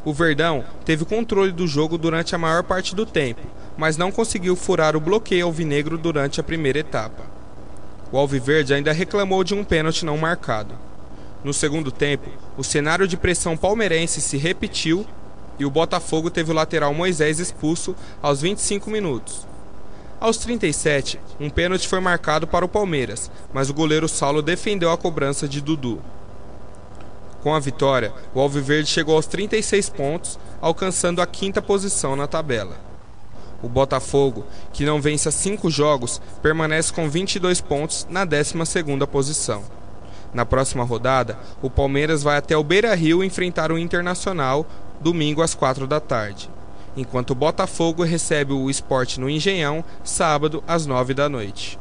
O 0.02 0.14
Verdão 0.14 0.64
teve 0.82 1.04
controle 1.04 1.52
do 1.52 1.66
jogo 1.66 1.98
durante 1.98 2.34
a 2.34 2.38
maior 2.38 2.62
parte 2.62 2.96
do 2.96 3.04
tempo, 3.04 3.42
mas 3.76 3.98
não 3.98 4.10
conseguiu 4.10 4.56
furar 4.56 4.96
o 4.96 5.00
bloqueio 5.00 5.44
alvinegro 5.44 5.98
durante 5.98 6.40
a 6.40 6.42
primeira 6.42 6.78
etapa. 6.78 7.24
O 8.10 8.16
Alviverde 8.16 8.72
ainda 8.72 8.92
reclamou 8.92 9.44
de 9.44 9.52
um 9.52 9.62
pênalti 9.62 10.06
não 10.06 10.16
marcado. 10.16 10.74
No 11.44 11.52
segundo 11.52 11.90
tempo, 11.90 12.30
o 12.56 12.62
cenário 12.62 13.08
de 13.08 13.16
pressão 13.16 13.56
palmeirense 13.56 14.20
se 14.20 14.36
repetiu 14.36 15.04
e 15.58 15.64
o 15.64 15.70
Botafogo 15.70 16.30
teve 16.30 16.50
o 16.50 16.54
lateral 16.54 16.94
Moisés 16.94 17.40
expulso 17.40 17.96
aos 18.22 18.40
25 18.40 18.90
minutos. 18.90 19.46
Aos 20.20 20.36
37, 20.36 21.18
um 21.40 21.50
pênalti 21.50 21.88
foi 21.88 21.98
marcado 21.98 22.46
para 22.46 22.64
o 22.64 22.68
Palmeiras, 22.68 23.28
mas 23.52 23.68
o 23.68 23.74
goleiro 23.74 24.08
Saulo 24.08 24.40
defendeu 24.40 24.92
a 24.92 24.96
cobrança 24.96 25.48
de 25.48 25.60
Dudu. 25.60 26.00
Com 27.42 27.52
a 27.52 27.58
vitória, 27.58 28.12
o 28.32 28.40
Alviverde 28.40 28.88
chegou 28.88 29.16
aos 29.16 29.26
36 29.26 29.88
pontos, 29.88 30.38
alcançando 30.60 31.20
a 31.20 31.26
quinta 31.26 31.60
posição 31.60 32.14
na 32.14 32.28
tabela. 32.28 32.78
O 33.60 33.68
Botafogo, 33.68 34.44
que 34.72 34.84
não 34.84 35.00
vence 35.00 35.28
há 35.28 35.32
cinco 35.32 35.68
jogos, 35.68 36.22
permanece 36.40 36.92
com 36.92 37.10
22 37.10 37.60
pontos 37.60 38.06
na 38.08 38.24
12ª 38.24 39.04
posição. 39.08 39.81
Na 40.32 40.46
próxima 40.46 40.84
rodada, 40.84 41.38
o 41.60 41.68
Palmeiras 41.68 42.22
vai 42.22 42.38
até 42.38 42.56
o 42.56 42.64
Beira 42.64 42.94
Rio 42.94 43.22
enfrentar 43.22 43.70
o 43.70 43.78
Internacional 43.78 44.66
domingo 45.00 45.42
às 45.42 45.54
4 45.54 45.86
da 45.86 46.00
tarde, 46.00 46.48
enquanto 46.96 47.30
o 47.30 47.34
Botafogo 47.34 48.02
recebe 48.02 48.52
o 48.52 48.70
esporte 48.70 49.20
no 49.20 49.28
Engenhão 49.28 49.84
sábado 50.02 50.62
às 50.66 50.86
9 50.86 51.12
da 51.12 51.28
noite. 51.28 51.78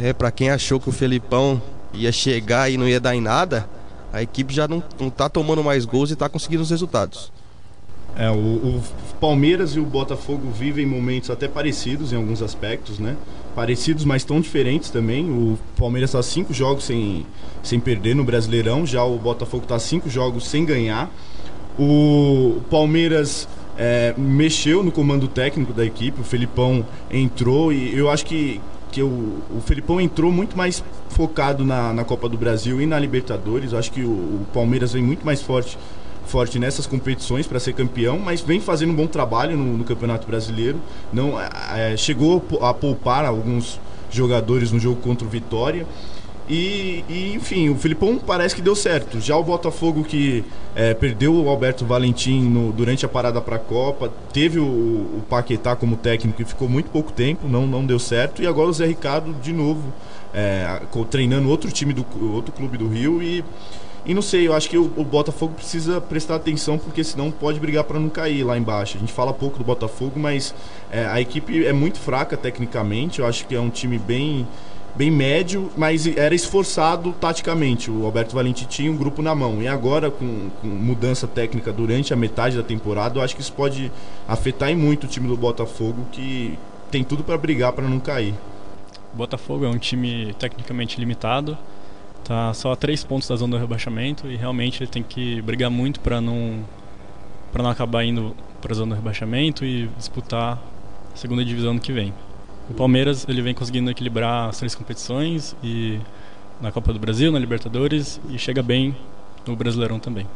É, 0.00 0.12
para 0.12 0.30
quem 0.30 0.50
achou 0.50 0.80
que 0.80 0.88
o 0.88 0.92
Felipão 0.92 1.60
ia 1.92 2.10
chegar 2.10 2.70
e 2.70 2.76
não 2.76 2.88
ia 2.88 2.98
dar 2.98 3.14
em 3.14 3.20
nada, 3.20 3.68
a 4.12 4.22
equipe 4.22 4.54
já 4.54 4.66
não, 4.66 4.82
não 4.98 5.10
tá 5.10 5.28
tomando 5.28 5.62
mais 5.62 5.84
gols 5.84 6.10
e 6.10 6.16
tá 6.16 6.28
conseguindo 6.28 6.62
os 6.62 6.70
resultados. 6.70 7.32
É, 8.16 8.30
o, 8.30 8.34
o, 8.34 8.82
Palmeiras 9.20 9.74
e 9.74 9.80
o 9.80 9.84
Botafogo 9.84 10.50
vivem 10.50 10.86
momentos 10.86 11.30
até 11.30 11.48
parecidos 11.48 12.12
em 12.12 12.16
alguns 12.16 12.42
aspectos, 12.42 12.98
né? 12.98 13.16
Parecidos, 13.54 14.04
mas 14.04 14.22
tão 14.22 14.40
diferentes 14.40 14.90
também. 14.90 15.28
O 15.30 15.58
Palmeiras 15.76 16.10
está 16.10 16.22
cinco 16.22 16.52
jogos 16.52 16.84
sem, 16.84 17.26
sem 17.62 17.80
perder 17.80 18.14
no 18.14 18.22
Brasileirão, 18.22 18.86
já 18.86 19.02
o 19.02 19.18
Botafogo 19.18 19.64
está 19.64 19.78
cinco 19.78 20.08
jogos 20.10 20.46
sem 20.46 20.64
ganhar. 20.64 21.10
O 21.78 22.60
Palmeiras 22.70 23.48
é, 23.76 24.14
mexeu 24.16 24.82
no 24.82 24.92
comando 24.92 25.26
técnico 25.26 25.72
da 25.72 25.84
equipe, 25.84 26.20
o 26.20 26.24
Felipão 26.24 26.86
entrou 27.10 27.72
e 27.72 27.96
eu 27.96 28.10
acho 28.10 28.24
que, 28.26 28.60
que 28.92 29.02
o, 29.02 29.42
o 29.50 29.60
Felipão 29.64 30.00
entrou 30.00 30.30
muito 30.30 30.56
mais 30.56 30.84
focado 31.08 31.64
na, 31.64 31.92
na 31.92 32.04
Copa 32.04 32.28
do 32.28 32.36
Brasil 32.36 32.80
e 32.80 32.86
na 32.86 32.98
Libertadores. 32.98 33.72
Eu 33.72 33.78
acho 33.78 33.90
que 33.90 34.02
o, 34.02 34.10
o 34.10 34.46
Palmeiras 34.52 34.92
vem 34.92 35.02
muito 35.02 35.24
mais 35.24 35.42
forte 35.42 35.76
forte 36.26 36.58
nessas 36.58 36.86
competições 36.86 37.46
para 37.46 37.60
ser 37.60 37.72
campeão, 37.74 38.18
mas 38.18 38.40
vem 38.40 38.60
fazendo 38.60 38.90
um 38.90 38.94
bom 38.94 39.06
trabalho 39.06 39.56
no, 39.56 39.78
no 39.78 39.84
Campeonato 39.84 40.26
Brasileiro. 40.26 40.80
Não 41.12 41.40
é, 41.40 41.92
é 41.92 41.96
chegou 41.96 42.42
a 42.60 42.72
poupar 42.72 43.24
alguns 43.24 43.80
jogadores 44.10 44.72
no 44.72 44.78
jogo 44.78 45.00
contra 45.00 45.26
o 45.26 45.30
Vitória. 45.30 45.86
E, 46.48 47.02
e, 47.08 47.32
enfim, 47.34 47.70
o 47.70 47.76
Filipão 47.76 48.18
parece 48.18 48.54
que 48.54 48.60
deu 48.60 48.76
certo. 48.76 49.18
Já 49.18 49.36
o 49.36 49.42
Botafogo 49.42 50.04
que 50.04 50.44
é, 50.76 50.92
perdeu 50.92 51.34
o 51.34 51.48
Alberto 51.48 51.86
Valentim 51.86 52.42
no, 52.42 52.70
durante 52.70 53.04
a 53.06 53.08
parada 53.08 53.40
para 53.40 53.56
a 53.56 53.58
Copa, 53.58 54.12
teve 54.32 54.58
o, 54.58 54.64
o, 54.64 55.22
Paquetá 55.28 55.74
como 55.74 55.96
técnico 55.96 56.42
e 56.42 56.44
ficou 56.44 56.68
muito 56.68 56.90
pouco 56.90 57.12
tempo, 57.12 57.48
não, 57.48 57.66
não 57.66 57.84
deu 57.84 57.98
certo. 57.98 58.42
E 58.42 58.46
agora 58.46 58.68
o 58.68 58.72
Zé 58.72 58.86
Ricardo 58.86 59.32
de 59.42 59.52
novo 59.52 59.90
é, 60.34 60.80
treinando 61.10 61.48
outro 61.48 61.70
time 61.70 61.94
do 61.94 62.04
outro 62.34 62.52
clube 62.52 62.76
do 62.76 62.88
Rio 62.88 63.22
e 63.22 63.42
e 64.06 64.12
não 64.12 64.20
sei, 64.20 64.46
eu 64.46 64.52
acho 64.52 64.68
que 64.68 64.76
o, 64.76 64.84
o, 64.96 65.04
Botafogo 65.04 65.54
precisa 65.54 65.98
prestar 65.98 66.36
atenção, 66.36 66.76
porque 66.76 67.02
senão 67.02 67.30
pode 67.30 67.58
brigar 67.58 67.84
para 67.84 67.98
não 67.98 68.10
cair 68.10 68.44
lá 68.44 68.56
embaixo. 68.56 68.98
A 68.98 69.00
gente 69.00 69.12
fala 69.12 69.32
pouco 69.32 69.58
do 69.58 69.64
Botafogo, 69.64 70.20
mas 70.20 70.54
é, 70.90 71.06
a 71.06 71.20
equipe 71.22 71.64
é 71.64 71.72
muito 71.72 71.98
fraca 71.98 72.36
tecnicamente. 72.36 73.20
Eu 73.20 73.26
acho 73.26 73.46
que 73.46 73.54
é 73.54 73.60
um 73.60 73.70
time 73.70 73.98
bem, 73.98 74.46
bem 74.94 75.10
médio, 75.10 75.70
mas 75.74 76.06
era 76.06 76.34
esforçado 76.34 77.14
taticamente. 77.18 77.90
O 77.90 78.04
Alberto 78.04 78.34
Valentim 78.34 78.66
tinha 78.66 78.92
um 78.92 78.96
grupo 78.96 79.22
na 79.22 79.34
mão. 79.34 79.62
E 79.62 79.68
agora, 79.68 80.10
com, 80.10 80.50
com 80.60 80.66
mudança 80.66 81.26
técnica 81.26 81.72
durante 81.72 82.12
a 82.12 82.16
metade 82.16 82.58
da 82.58 82.62
temporada, 82.62 83.18
eu 83.18 83.22
acho 83.22 83.34
que 83.34 83.40
isso 83.40 83.54
pode 83.54 83.90
afetar 84.28 84.68
em 84.68 84.76
muito 84.76 85.04
o 85.04 85.06
time 85.08 85.26
do 85.26 85.36
Botafogo, 85.36 86.04
que 86.12 86.58
tem 86.90 87.02
tudo 87.02 87.24
para 87.24 87.38
brigar 87.38 87.72
para 87.72 87.88
não 87.88 87.98
cair. 87.98 88.34
O 89.14 89.16
Botafogo 89.16 89.64
é 89.64 89.68
um 89.68 89.78
time 89.78 90.34
tecnicamente 90.38 91.00
limitado 91.00 91.56
Tá 92.24 92.54
só 92.54 92.72
a 92.72 92.76
três 92.76 93.04
pontos 93.04 93.28
da 93.28 93.36
zona 93.36 93.56
do 93.56 93.60
rebaixamento 93.60 94.26
e 94.30 94.36
realmente 94.36 94.82
ele 94.82 94.90
tem 94.90 95.02
que 95.02 95.42
brigar 95.42 95.70
muito 95.70 96.00
para 96.00 96.20
não 96.20 96.64
para 97.52 97.62
não 97.62 97.70
acabar 97.70 98.02
indo 98.02 98.34
para 98.62 98.72
a 98.72 98.74
zona 98.74 98.94
do 98.94 98.98
rebaixamento 98.98 99.64
e 99.64 99.88
disputar 99.98 100.58
a 101.12 101.16
segunda 101.16 101.44
divisão 101.44 101.72
ano 101.72 101.80
que 101.80 101.92
vem. 101.92 102.12
O 102.68 102.72
Palmeiras 102.72 103.26
ele 103.28 103.42
vem 103.42 103.54
conseguindo 103.54 103.90
equilibrar 103.90 104.48
as 104.48 104.58
três 104.58 104.74
competições 104.74 105.54
e 105.62 106.00
na 106.60 106.72
Copa 106.72 106.92
do 106.94 106.98
Brasil, 106.98 107.30
na 107.30 107.38
Libertadores 107.38 108.18
e 108.30 108.38
chega 108.38 108.62
bem 108.62 108.96
no 109.46 109.54
Brasileirão 109.54 109.98
também. 109.98 110.26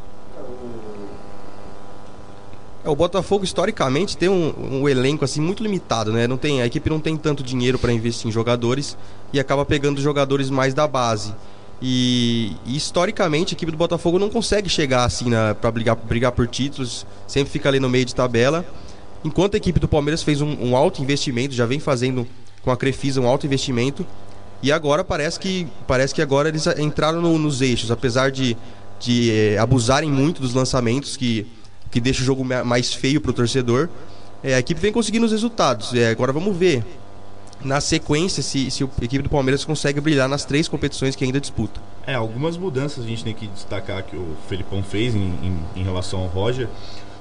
É, 2.84 2.88
o 2.88 2.94
Botafogo 2.94 3.44
historicamente 3.44 4.16
tem 4.16 4.28
um, 4.28 4.80
um, 4.82 4.88
elenco 4.88 5.24
assim 5.24 5.40
muito 5.40 5.62
limitado, 5.62 6.12
né? 6.12 6.26
Não 6.26 6.36
tem 6.36 6.60
a 6.62 6.66
equipe 6.66 6.88
não 6.88 7.00
tem 7.00 7.16
tanto 7.16 7.42
dinheiro 7.42 7.78
para 7.78 7.92
investir 7.92 8.28
em 8.28 8.32
jogadores 8.32 8.96
e 9.32 9.40
acaba 9.40 9.64
pegando 9.64 10.00
jogadores 10.00 10.50
mais 10.50 10.74
da 10.74 10.86
base. 10.86 11.34
E, 11.80 12.56
e, 12.66 12.76
historicamente 12.76 13.54
a 13.54 13.56
equipe 13.56 13.70
do 13.70 13.78
Botafogo 13.78 14.18
não 14.18 14.28
consegue 14.28 14.68
chegar 14.68 15.04
assim 15.04 15.26
para 15.60 15.70
brigar, 15.70 15.96
brigar 15.96 16.32
por 16.32 16.48
títulos, 16.48 17.06
sempre 17.26 17.52
fica 17.52 17.68
ali 17.68 17.78
no 17.78 17.88
meio 17.88 18.04
de 18.04 18.14
tabela. 18.14 18.66
Enquanto 19.24 19.54
a 19.54 19.56
equipe 19.56 19.78
do 19.78 19.88
Palmeiras 19.88 20.22
fez 20.22 20.40
um, 20.40 20.56
um 20.60 20.76
alto 20.76 21.02
investimento, 21.02 21.54
já 21.54 21.66
vem 21.66 21.78
fazendo 21.78 22.26
com 22.62 22.70
a 22.70 22.76
Crefisa 22.76 23.20
um 23.20 23.28
alto 23.28 23.46
investimento, 23.46 24.04
e 24.62 24.72
agora 24.72 25.04
parece 25.04 25.38
que 25.38 25.68
parece 25.86 26.14
que 26.14 26.20
agora 26.20 26.48
eles 26.48 26.66
entraram 26.78 27.20
no, 27.20 27.38
nos 27.38 27.60
eixos, 27.60 27.90
apesar 27.90 28.30
de, 28.30 28.56
de 28.98 29.30
é, 29.30 29.58
abusarem 29.58 30.10
muito 30.10 30.42
dos 30.42 30.52
lançamentos 30.52 31.16
que, 31.16 31.46
que 31.90 32.00
deixa 32.00 32.22
o 32.22 32.24
jogo 32.24 32.44
mais 32.44 32.92
feio 32.92 33.20
para 33.20 33.30
o 33.30 33.34
torcedor. 33.34 33.88
É, 34.42 34.54
a 34.54 34.58
equipe 34.58 34.80
vem 34.80 34.92
conseguindo 34.92 35.26
os 35.26 35.32
resultados. 35.32 35.94
É, 35.94 36.10
agora 36.10 36.32
vamos 36.32 36.56
ver 36.56 36.84
na 37.62 37.80
sequência 37.80 38.42
se, 38.42 38.70
se 38.70 38.84
a 38.84 38.86
equipe 39.02 39.22
do 39.22 39.28
Palmeiras 39.28 39.64
consegue 39.64 40.00
brilhar 40.00 40.28
nas 40.28 40.44
três 40.44 40.68
competições 40.68 41.16
que 41.16 41.24
ainda 41.24 41.40
disputa. 41.40 41.80
É, 42.06 42.14
algumas 42.14 42.56
mudanças 42.56 43.04
a 43.04 43.06
gente 43.06 43.24
tem 43.24 43.34
que 43.34 43.46
destacar 43.48 44.02
que 44.02 44.16
o 44.16 44.36
Felipão 44.48 44.82
fez 44.82 45.14
em, 45.14 45.20
em, 45.20 45.58
em 45.76 45.82
relação 45.82 46.20
ao 46.20 46.26
Roger. 46.26 46.68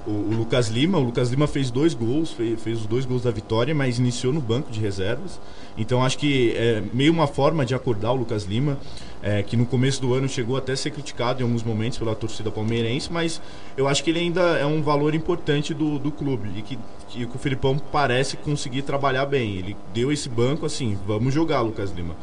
O, 0.06 0.12
o, 0.12 0.34
Lucas 0.38 0.70
Lima, 0.70 0.98
o 0.98 1.04
Lucas 1.04 1.30
Lima 1.30 1.48
fez 1.48 1.70
dois 1.70 1.94
gols, 1.94 2.32
fez, 2.32 2.62
fez, 2.62 2.80
os 2.80 2.86
dois 2.86 3.06
gols 3.06 3.24
da 3.24 3.32
vitória, 3.32 3.76
mas 3.76 4.00
iniciou 4.00 4.32
no 4.32 4.40
banco 4.40 4.72
de 4.72 4.80
reservas. 4.80 5.40
Então 5.78 6.04
acho 6.04 6.18
que 6.18 6.54
é 6.56 6.82
meio 6.94 7.12
uma 7.12 7.28
forma 7.28 7.66
de 7.66 7.76
acordar 7.76 8.14
o 8.14 8.16
Lucas 8.16 8.46
Lima 8.46 8.78
é, 9.22 9.42
que 9.44 9.58
no 9.58 9.66
começo 9.66 10.02
do 10.02 10.14
ano 10.14 10.28
chegou 10.28 10.58
até 10.58 10.74
a 10.74 10.78
ser 10.78 10.92
criticado 10.92 11.42
em 11.42 11.44
alguns 11.44 11.64
momentos 11.64 11.98
pela 11.98 12.16
torcida 12.16 12.52
palmeirense, 12.52 13.12
mas 13.12 13.42
eu 13.76 13.88
acho 13.88 14.04
que 14.04 14.10
ele 14.10 14.20
ainda 14.20 14.42
é 14.58 14.66
um 14.66 14.82
valor 14.82 15.16
importante 15.16 15.74
do, 15.74 15.98
do 15.98 16.12
clube 16.12 16.50
e 16.56 16.62
que, 16.62 16.80
que 17.10 17.26
o 17.26 17.40
Filipão 17.40 17.78
parece 17.78 18.38
conseguir 18.38 18.84
trabalhar 18.84 19.26
bem. 19.26 19.56
Ele 19.56 19.76
deu 19.94 20.12
esse 20.12 20.30
banco 20.30 20.66
assim, 20.66 20.98
vamos 21.06 21.34
jogar, 21.34 21.62
Lucas 21.62 21.92
Lima. 21.92 22.16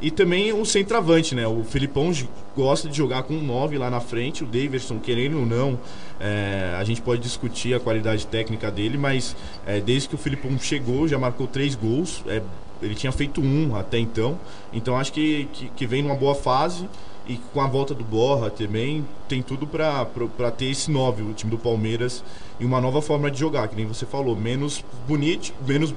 E 0.00 0.10
também 0.10 0.52
o 0.52 0.64
centroavante, 0.64 1.34
né? 1.34 1.46
O 1.46 1.64
Filipão 1.64 2.12
gosta 2.54 2.86
de 2.86 2.94
jogar 2.94 3.22
com 3.22 3.32
um 3.32 3.42
9 3.42 3.78
lá 3.78 3.88
na 3.88 3.98
frente. 3.98 4.44
O 4.44 4.46
Davidson, 4.46 4.98
querendo 4.98 5.38
ou 5.38 5.46
não, 5.46 5.78
é, 6.20 6.74
a 6.78 6.84
gente 6.84 7.00
pode 7.00 7.22
discutir 7.22 7.74
a 7.74 7.80
qualidade 7.80 8.26
técnica 8.26 8.70
dele, 8.70 8.98
mas 8.98 9.34
é, 9.66 9.80
desde 9.80 10.10
que 10.10 10.14
o 10.14 10.18
Filipão 10.18 10.58
chegou, 10.58 11.08
já 11.08 11.18
marcou 11.18 11.46
três 11.46 11.74
gols. 11.74 12.22
É 12.26 12.42
ele 12.82 12.94
tinha 12.94 13.12
feito 13.12 13.40
um 13.40 13.74
até 13.76 13.98
então. 13.98 14.38
Então 14.72 14.96
acho 14.96 15.12
que, 15.12 15.48
que, 15.52 15.68
que 15.68 15.86
vem 15.86 16.02
numa 16.02 16.14
boa 16.14 16.34
fase 16.34 16.88
e 17.28 17.36
com 17.52 17.60
a 17.60 17.66
volta 17.66 17.94
do 17.94 18.04
Borra 18.04 18.50
também 18.50 19.04
tem 19.28 19.42
tudo 19.42 19.66
para 19.66 20.50
ter 20.50 20.66
esse 20.66 20.90
9, 20.90 21.22
o 21.22 21.32
time 21.32 21.50
do 21.50 21.58
Palmeiras, 21.58 22.22
e 22.60 22.64
uma 22.64 22.80
nova 22.80 23.02
forma 23.02 23.30
de 23.30 23.38
jogar, 23.38 23.68
que 23.68 23.74
nem 23.74 23.86
você 23.86 24.06
falou, 24.06 24.36
menos 24.36 24.84
bonito, 25.08 25.52
menos, 25.66 25.92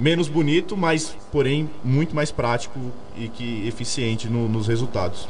menos 0.00 0.28
bonito, 0.28 0.76
mas 0.76 1.14
porém 1.30 1.68
muito 1.84 2.14
mais 2.14 2.30
prático 2.30 2.78
e 3.16 3.28
que 3.28 3.66
eficiente 3.68 4.28
no, 4.28 4.48
nos 4.48 4.66
resultados. 4.66 5.28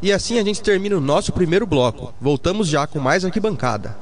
E 0.00 0.12
assim 0.12 0.38
a 0.38 0.44
gente 0.44 0.62
termina 0.62 0.96
o 0.96 1.00
nosso 1.00 1.32
primeiro 1.32 1.66
bloco. 1.66 2.14
Voltamos 2.20 2.68
já 2.68 2.86
com 2.86 3.00
mais 3.00 3.24
arquibancada. 3.24 3.96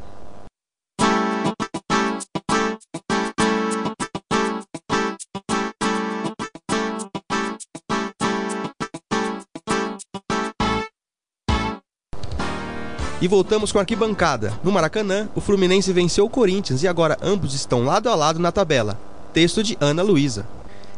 E 13.26 13.28
voltamos 13.28 13.72
com 13.72 13.78
a 13.78 13.80
arquibancada. 13.80 14.56
No 14.62 14.70
Maracanã, 14.70 15.28
o 15.34 15.40
Fluminense 15.40 15.92
venceu 15.92 16.24
o 16.24 16.30
Corinthians 16.30 16.84
e 16.84 16.86
agora 16.86 17.18
ambos 17.20 17.54
estão 17.54 17.84
lado 17.84 18.08
a 18.08 18.14
lado 18.14 18.38
na 18.38 18.52
tabela. 18.52 18.96
Texto 19.32 19.64
de 19.64 19.76
Ana 19.80 20.00
Luísa. 20.00 20.46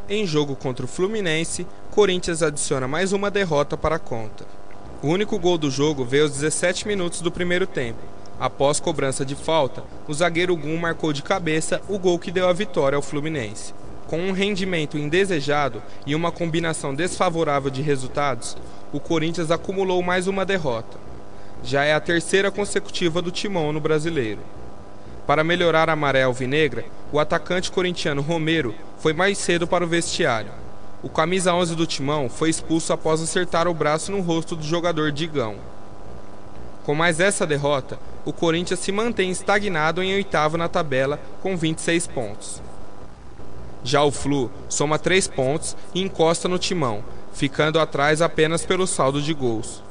Em 0.06 0.26
jogo 0.26 0.54
contra 0.54 0.84
o 0.84 0.88
Fluminense, 0.88 1.66
Corinthians 1.90 2.42
adiciona 2.42 2.86
mais 2.86 3.14
uma 3.14 3.30
derrota 3.30 3.78
para 3.78 3.96
a 3.96 3.98
conta. 3.98 4.44
O 5.02 5.06
único 5.08 5.38
gol 5.38 5.56
do 5.56 5.70
jogo 5.70 6.04
veio 6.04 6.24
aos 6.24 6.32
17 6.32 6.86
minutos 6.86 7.22
do 7.22 7.32
primeiro 7.32 7.66
tempo. 7.66 8.00
Após 8.38 8.78
cobrança 8.78 9.24
de 9.24 9.34
falta, 9.34 9.82
o 10.06 10.12
zagueiro 10.12 10.54
Gum 10.54 10.76
marcou 10.76 11.14
de 11.14 11.22
cabeça 11.22 11.80
o 11.88 11.98
gol 11.98 12.18
que 12.18 12.30
deu 12.30 12.46
a 12.46 12.52
vitória 12.52 12.96
ao 12.96 13.00
Fluminense. 13.00 13.72
Com 14.06 14.20
um 14.20 14.32
rendimento 14.32 14.98
indesejado 14.98 15.82
e 16.06 16.14
uma 16.14 16.30
combinação 16.30 16.94
desfavorável 16.94 17.70
de 17.70 17.80
resultados, 17.80 18.54
o 18.92 19.00
Corinthians 19.00 19.50
acumulou 19.50 20.02
mais 20.02 20.26
uma 20.26 20.44
derrota. 20.44 21.07
Já 21.62 21.84
é 21.84 21.92
a 21.92 22.00
terceira 22.00 22.50
consecutiva 22.50 23.20
do 23.20 23.30
Timão 23.30 23.72
no 23.72 23.80
brasileiro. 23.80 24.40
Para 25.26 25.44
melhorar 25.44 25.90
a 25.90 25.96
maré 25.96 26.22
alvinegra, 26.22 26.84
o 27.12 27.18
atacante 27.18 27.70
corintiano 27.70 28.22
Romero 28.22 28.74
foi 28.98 29.12
mais 29.12 29.36
cedo 29.36 29.66
para 29.66 29.84
o 29.84 29.88
vestiário. 29.88 30.50
O 31.02 31.08
camisa 31.08 31.52
11 31.52 31.76
do 31.76 31.86
Timão 31.86 32.28
foi 32.28 32.48
expulso 32.48 32.92
após 32.92 33.20
acertar 33.20 33.68
o 33.68 33.74
braço 33.74 34.10
no 34.10 34.20
rosto 34.20 34.56
do 34.56 34.64
jogador 34.64 35.12
Digão. 35.12 35.56
Com 36.84 36.94
mais 36.94 37.20
essa 37.20 37.46
derrota, 37.46 37.98
o 38.24 38.32
Corinthians 38.32 38.80
se 38.80 38.90
mantém 38.90 39.30
estagnado 39.30 40.02
em 40.02 40.14
oitavo 40.14 40.56
na 40.56 40.68
tabela 40.68 41.20
com 41.42 41.56
26 41.56 42.06
pontos. 42.06 42.62
Já 43.84 44.02
o 44.02 44.10
Flu 44.10 44.50
soma 44.68 44.98
3 44.98 45.28
pontos 45.28 45.76
e 45.94 46.00
encosta 46.00 46.48
no 46.48 46.58
Timão, 46.58 47.04
ficando 47.32 47.78
atrás 47.78 48.20
apenas 48.20 48.64
pelo 48.64 48.86
saldo 48.86 49.20
de 49.22 49.32
gols. 49.32 49.82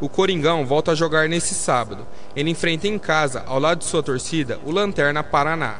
O 0.00 0.08
Coringão 0.08 0.64
volta 0.64 0.92
a 0.92 0.94
jogar 0.94 1.28
nesse 1.28 1.54
sábado. 1.54 2.06
Ele 2.34 2.50
enfrenta 2.50 2.88
em 2.88 2.98
casa, 2.98 3.44
ao 3.46 3.58
lado 3.58 3.80
de 3.80 3.84
sua 3.84 4.02
torcida, 4.02 4.58
o 4.64 4.70
Lanterna 4.70 5.22
Paraná. 5.22 5.78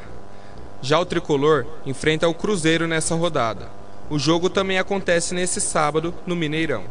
Já 0.83 0.99
o 0.99 1.07
tricolor 1.07 1.67
enfrenta 1.87 2.29
o 2.29 2.35
Cruzeiro 2.35 2.87
nessa 2.87 3.15
rodada. 3.15 3.69
O 4.11 4.19
jogo 4.19 4.51
também 4.51 4.79
acontece 4.79 5.35
nesse 5.35 5.61
sábado 5.61 6.13
no 6.27 6.37
Mineirão. 6.37 6.85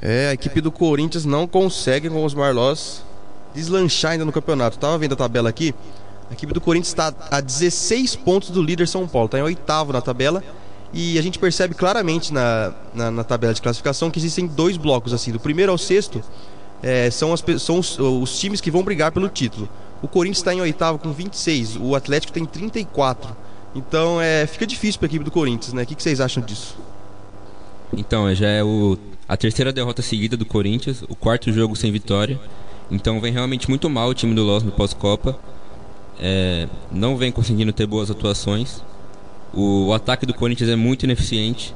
É, 0.00 0.28
a 0.28 0.32
equipe 0.32 0.60
do 0.60 0.72
Corinthians 0.72 1.24
não 1.24 1.46
consegue 1.46 2.08
com 2.08 2.24
os 2.24 2.34
Marlós 2.34 3.04
deslanchar 3.54 4.12
ainda 4.12 4.24
no 4.24 4.32
campeonato. 4.32 4.78
Tava 4.78 4.98
vendo 4.98 5.12
a 5.12 5.16
tabela 5.16 5.48
aqui. 5.48 5.74
A 6.30 6.32
equipe 6.32 6.52
do 6.52 6.60
Corinthians 6.60 6.88
está 6.88 7.12
a 7.30 7.40
16 7.40 8.16
pontos 8.16 8.50
do 8.50 8.62
líder 8.62 8.88
São 8.88 9.06
Paulo, 9.06 9.26
está 9.26 9.38
em 9.38 9.42
oitavo 9.42 9.92
na 9.92 10.00
tabela. 10.00 10.42
E 10.92 11.18
a 11.18 11.22
gente 11.22 11.38
percebe 11.38 11.74
claramente 11.74 12.32
na, 12.32 12.74
na, 12.92 13.10
na, 13.10 13.24
tabela 13.24 13.54
de 13.54 13.62
classificação 13.62 14.10
que 14.10 14.18
existem 14.18 14.46
dois 14.46 14.76
blocos 14.76 15.12
assim. 15.12 15.30
Do 15.30 15.38
primeiro 15.38 15.70
ao 15.70 15.78
sexto 15.78 16.20
é, 16.82 17.10
são, 17.10 17.32
as, 17.32 17.44
são 17.58 17.78
os, 17.78 17.98
os, 17.98 18.38
times 18.38 18.60
que 18.60 18.70
vão 18.70 18.82
brigar 18.82 19.12
pelo 19.12 19.28
título. 19.28 19.68
O 20.02 20.08
Corinthians 20.08 20.38
está 20.38 20.52
em 20.52 20.60
oitavo 20.60 20.98
com 20.98 21.12
26, 21.12 21.76
o 21.76 21.94
Atlético 21.94 22.32
tem 22.32 22.44
34. 22.44 23.36
Então 23.74 24.20
é, 24.20 24.46
fica 24.46 24.66
difícil 24.66 24.98
para 24.98 25.06
a 25.06 25.10
equipe 25.10 25.24
do 25.24 25.30
Corinthians, 25.30 25.72
né? 25.72 25.84
O 25.84 25.86
que, 25.86 25.94
que 25.94 26.02
vocês 26.02 26.20
acham 26.20 26.42
disso? 26.42 26.76
Então, 27.96 28.32
já 28.34 28.48
é 28.48 28.62
o, 28.62 28.96
a 29.28 29.36
terceira 29.36 29.72
derrota 29.72 30.00
seguida 30.02 30.36
do 30.36 30.44
Corinthians, 30.44 31.02
o 31.08 31.14
quarto 31.14 31.52
jogo 31.52 31.76
sem 31.76 31.92
vitória. 31.92 32.40
Então 32.90 33.20
vem 33.20 33.32
realmente 33.32 33.68
muito 33.68 33.88
mal 33.88 34.08
o 34.08 34.14
time 34.14 34.34
do 34.34 34.42
Loss 34.42 34.64
no 34.64 34.72
pós-Copa. 34.72 35.38
É, 36.18 36.68
não 36.90 37.16
vem 37.16 37.30
conseguindo 37.30 37.72
ter 37.72 37.86
boas 37.86 38.10
atuações. 38.10 38.82
O, 39.52 39.92
ataque 39.92 40.24
do 40.24 40.34
Corinthians 40.34 40.70
é 40.70 40.76
muito 40.76 41.04
ineficiente. 41.04 41.74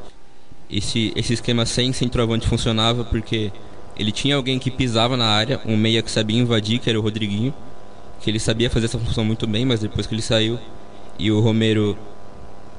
Esse, 0.70 1.12
esse 1.16 1.34
esquema 1.34 1.66
sem 1.66 1.92
centroavante 1.92 2.46
funcionava 2.46 3.04
porque 3.04 3.52
ele 3.96 4.12
tinha 4.12 4.36
alguém 4.36 4.58
que 4.58 4.70
pisava 4.70 5.16
na 5.16 5.26
área, 5.26 5.60
um 5.64 5.76
meia 5.76 6.02
que 6.02 6.10
sabia 6.10 6.38
invadir, 6.38 6.78
que 6.78 6.88
era 6.88 6.98
o 6.98 7.02
Rodriguinho, 7.02 7.54
que 8.20 8.30
ele 8.30 8.40
sabia 8.40 8.70
fazer 8.70 8.86
essa 8.86 8.98
função 8.98 9.24
muito 9.24 9.46
bem, 9.46 9.64
mas 9.64 9.80
depois 9.80 10.06
que 10.06 10.14
ele 10.14 10.22
saiu 10.22 10.58
e 11.18 11.30
o 11.30 11.40
Romero 11.40 11.96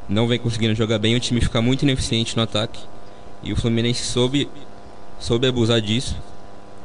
não 0.10 0.28
vem 0.28 0.40
conseguindo 0.40 0.76
jogar 0.76 1.00
bem, 1.00 1.16
o 1.16 1.20
time 1.20 1.42
fica 1.42 1.62
muito 1.62 1.84
ineficiente 1.84 2.36
no 2.36 2.44
ataque. 2.44 2.80
E 3.44 3.54
o 3.54 3.56
Fluminense 3.56 4.04
soube, 4.04 4.50
soube 5.20 5.48
abusar 5.48 5.82
disso 5.82 6.16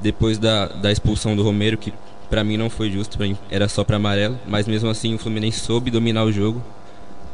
depois 0.01 0.39
da, 0.39 0.67
da 0.67 0.91
expulsão 0.91 1.37
do 1.37 1.43
Romero, 1.43 1.77
que 1.77 1.93
para 2.29 2.45
mim 2.45 2.57
não 2.57 2.71
foi 2.71 2.91
justo, 2.91 3.19
era 3.51 3.69
só 3.69 3.83
para 3.83 3.97
amarelo, 3.97 4.39
mas 4.47 4.67
mesmo 4.67 4.89
assim 4.89 5.15
o 5.15 5.19
Fluminense 5.19 5.61
soube 5.61 5.91
dominar 5.91 6.25
o 6.25 6.33
jogo, 6.33 6.63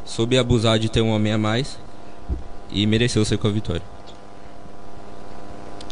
soube 0.06 0.38
abusar 0.38 0.78
de 0.78 0.88
ter 0.88 1.02
um 1.02 1.10
homem 1.10 1.32
a 1.32 1.38
mais 1.38 1.78
e 2.70 2.86
mereceu 2.86 3.24
ser 3.24 3.36
com 3.36 3.48
a 3.48 3.50
vitória. 3.50 3.82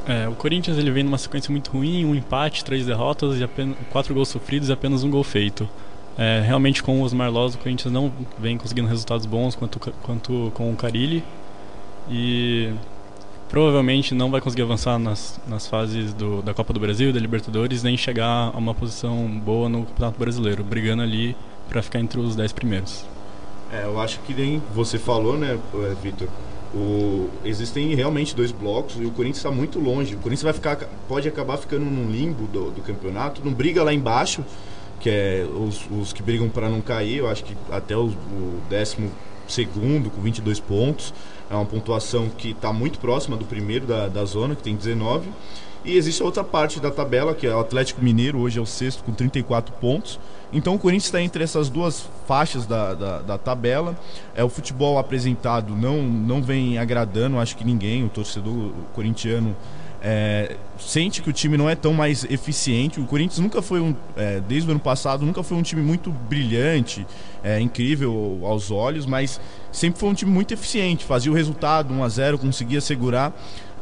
É, 0.07 0.29
o 0.29 0.35
Corinthians 0.35 0.79
ele 0.79 0.91
vem 0.91 1.03
numa 1.03 1.19
sequência 1.19 1.51
muito 1.51 1.71
ruim, 1.71 2.05
um 2.05 2.15
empate, 2.15 2.65
três 2.65 2.87
derrotas 2.87 3.39
e 3.39 3.45
apenas 3.45 3.77
quatro 3.91 4.15
gols 4.15 4.29
sofridos 4.29 4.69
e 4.69 4.73
apenas 4.73 5.03
um 5.03 5.11
gol 5.11 5.25
feito. 5.25 5.69
É, 6.17 6.43
realmente 6.47 6.83
com 6.83 7.03
os 7.03 7.13
Marlos 7.13 7.57
o 7.57 7.59
Corinthians 7.59 7.93
não 7.93 8.13
vem 8.39 8.57
conseguindo 8.57 8.87
resultados 8.87 9.27
bons 9.27 9.57
quanto, 9.57 9.81
quanto 9.81 10.53
com 10.55 10.71
o 10.71 10.77
Carilli 10.77 11.25
e 12.09 12.73
provavelmente 13.49 14.15
não 14.15 14.31
vai 14.31 14.41
conseguir 14.41 14.63
avançar 14.63 14.99
nas, 14.99 15.41
nas 15.47 15.67
fases 15.67 16.13
do, 16.13 16.43
da 16.43 16.53
Copa 16.53 16.73
do 16.73 16.79
Brasil, 16.79 17.13
da 17.13 17.19
Libertadores, 17.19 17.83
nem 17.83 17.97
chegar 17.97 18.51
a 18.55 18.59
uma 18.59 18.75
posição 18.75 19.27
boa 19.41 19.69
no 19.69 19.85
Campeonato 19.87 20.19
Brasileiro, 20.19 20.63
brigando 20.63 21.03
ali 21.03 21.35
para 21.69 21.83
ficar 21.83 21.99
entre 21.99 22.21
os 22.21 22.37
dez 22.37 22.53
primeiros. 22.53 23.07
É, 23.75 23.87
eu 23.87 24.01
acho 24.01 24.21
que 24.21 24.33
nem 24.33 24.63
você 24.73 24.99
falou, 24.99 25.37
né, 25.37 25.59
Vitor? 26.01 26.29
O, 26.73 27.29
existem 27.45 27.95
realmente 27.95 28.35
dois 28.35 28.53
blocos 28.53 28.97
e 29.01 29.05
o 29.05 29.11
Corinthians 29.11 29.39
está 29.39 29.51
muito 29.51 29.81
longe. 29.81 30.15
O 30.15 30.19
Corinthians 30.19 30.43
vai 30.43 30.53
ficar, 30.53 30.77
pode 31.09 31.27
acabar 31.27 31.57
ficando 31.57 31.85
num 31.85 32.09
limbo 32.11 32.47
do, 32.47 32.71
do 32.71 32.83
campeonato, 32.83 33.41
não 33.45 33.53
briga 33.53 33.83
lá 33.83 33.93
embaixo, 33.93 34.45
que 35.01 35.11
é 35.11 35.45
os, 35.45 35.89
os 35.91 36.13
que 36.13 36.23
brigam 36.23 36.49
para 36.49 36.69
não 36.69 36.81
cair. 36.81 37.19
Eu 37.19 37.29
acho 37.29 37.43
que 37.45 37.57
até 37.71 37.97
o, 37.97 38.07
o 38.07 38.61
décimo 38.71 39.11
segundo 39.49 40.09
com 40.09 40.21
22 40.21 40.61
pontos 40.61 41.13
é 41.51 41.55
uma 41.55 41.67
pontuação 41.67 42.29
que 42.29 42.51
está 42.51 42.73
muito 42.73 42.99
próxima 43.01 43.37
do 43.37 43.45
primeiro 43.45 43.87
da, 43.87 44.09
da 44.09 44.25
zona, 44.25 44.55
que 44.55 44.63
tem 44.63 44.77
19. 44.77 45.29
E 45.85 45.97
existe 45.99 46.23
outra 46.23 46.43
parte 46.43 46.81
da 46.81 46.91
tabela, 46.91 47.35
que 47.35 47.47
é 47.47 47.55
o 47.55 47.61
Atlético 47.61 48.03
Mineiro, 48.03 48.39
hoje 48.39 48.59
é 48.59 48.63
o 48.63 48.65
sexto 48.65 49.05
com 49.05 49.13
34 49.13 49.75
pontos. 49.75 50.19
Então 50.51 50.75
o 50.77 50.79
Corinthians 50.79 51.07
está 51.07 51.21
entre 51.21 51.45
essas 51.45 51.69
duas 51.69 52.09
faixas 52.27 52.65
da, 52.65 52.95
da, 52.95 53.19
da, 53.19 53.39
tabela. 53.39 53.95
É, 54.35 54.43
o 54.43 54.49
futebol 54.49 54.99
apresentado 54.99 55.75
não, 55.77 56.03
não 56.03 56.43
vem 56.43 56.79
agradando, 56.79 57.39
acho 57.39 57.55
que 57.57 57.65
ninguém, 57.65 58.03
o 58.03 58.09
torcedor 58.09 58.73
corintiano. 58.95 59.55
É, 60.07 60.57
sente 60.79 61.23
que 61.23 61.31
o 61.31 61.33
time 61.33 61.57
não 61.57 61.69
é 61.69 61.75
tão 61.75 61.93
mais 61.95 62.25
eficiente. 62.25 63.01
O 63.01 63.07
Corinthians 63.07 63.39
nunca 63.39 63.61
foi 63.63 63.81
um, 63.81 63.95
é, 64.17 64.41
desde 64.41 64.69
o 64.69 64.73
ano 64.73 64.81
passado, 64.81 65.25
nunca 65.25 65.43
foi 65.43 65.57
um 65.57 65.63
time 65.63 65.81
muito 65.81 66.11
brilhante, 66.11 67.07
é, 67.43 67.59
incrível 67.59 68.41
aos 68.45 68.71
olhos, 68.71 69.07
mas 69.07 69.41
sempre 69.73 69.99
foi 69.99 70.09
um 70.11 70.15
time 70.15 70.31
muito 70.31 70.53
eficiente. 70.53 71.05
Fazia 71.05 71.33
o 71.33 71.35
resultado 71.35 71.93
1 71.93 72.05
a 72.05 72.09
0, 72.09 72.39
conseguia 72.39 72.81
segurar. 72.81 73.35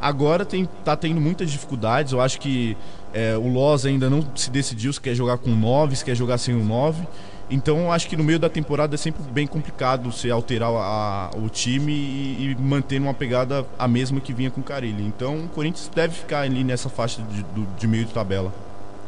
Agora 0.03 0.43
tem, 0.43 0.67
tá 0.83 0.97
tendo 0.97 1.21
muitas 1.21 1.49
dificuldades. 1.49 2.11
Eu 2.11 2.19
acho 2.19 2.39
que 2.39 2.75
é, 3.13 3.37
o 3.37 3.47
Loz 3.47 3.85
ainda 3.85 4.09
não 4.09 4.21
se 4.35 4.49
decidiu 4.51 4.91
se 4.91 4.99
quer 4.99 5.15
jogar 5.15 5.37
com 5.37 5.51
9, 5.51 5.95
se 5.95 6.03
quer 6.03 6.15
jogar 6.15 6.37
sem 6.37 6.53
o 6.53 6.63
9. 6.63 7.07
Então 7.49 7.91
acho 7.91 8.09
que 8.09 8.17
no 8.17 8.23
meio 8.23 8.39
da 8.39 8.49
temporada 8.49 8.95
é 8.95 8.97
sempre 8.97 9.21
bem 9.31 9.47
complicado 9.47 10.11
se 10.11 10.29
alterar 10.29 10.69
a, 10.71 11.31
o 11.35 11.47
time 11.49 11.93
e, 11.93 12.51
e 12.51 12.55
manter 12.61 12.99
uma 12.99 13.13
pegada 13.13 13.65
a 13.77 13.87
mesma 13.87 14.19
que 14.19 14.33
vinha 14.33 14.51
com 14.51 14.59
o 14.59 14.63
Carilli. 14.63 15.03
Então 15.03 15.45
o 15.45 15.47
Corinthians 15.47 15.89
deve 15.93 16.15
ficar 16.15 16.41
ali 16.41 16.63
nessa 16.63 16.89
faixa 16.89 17.21
de, 17.21 17.45
de 17.79 17.87
meio 17.87 18.05
de 18.05 18.13
tabela. 18.13 18.53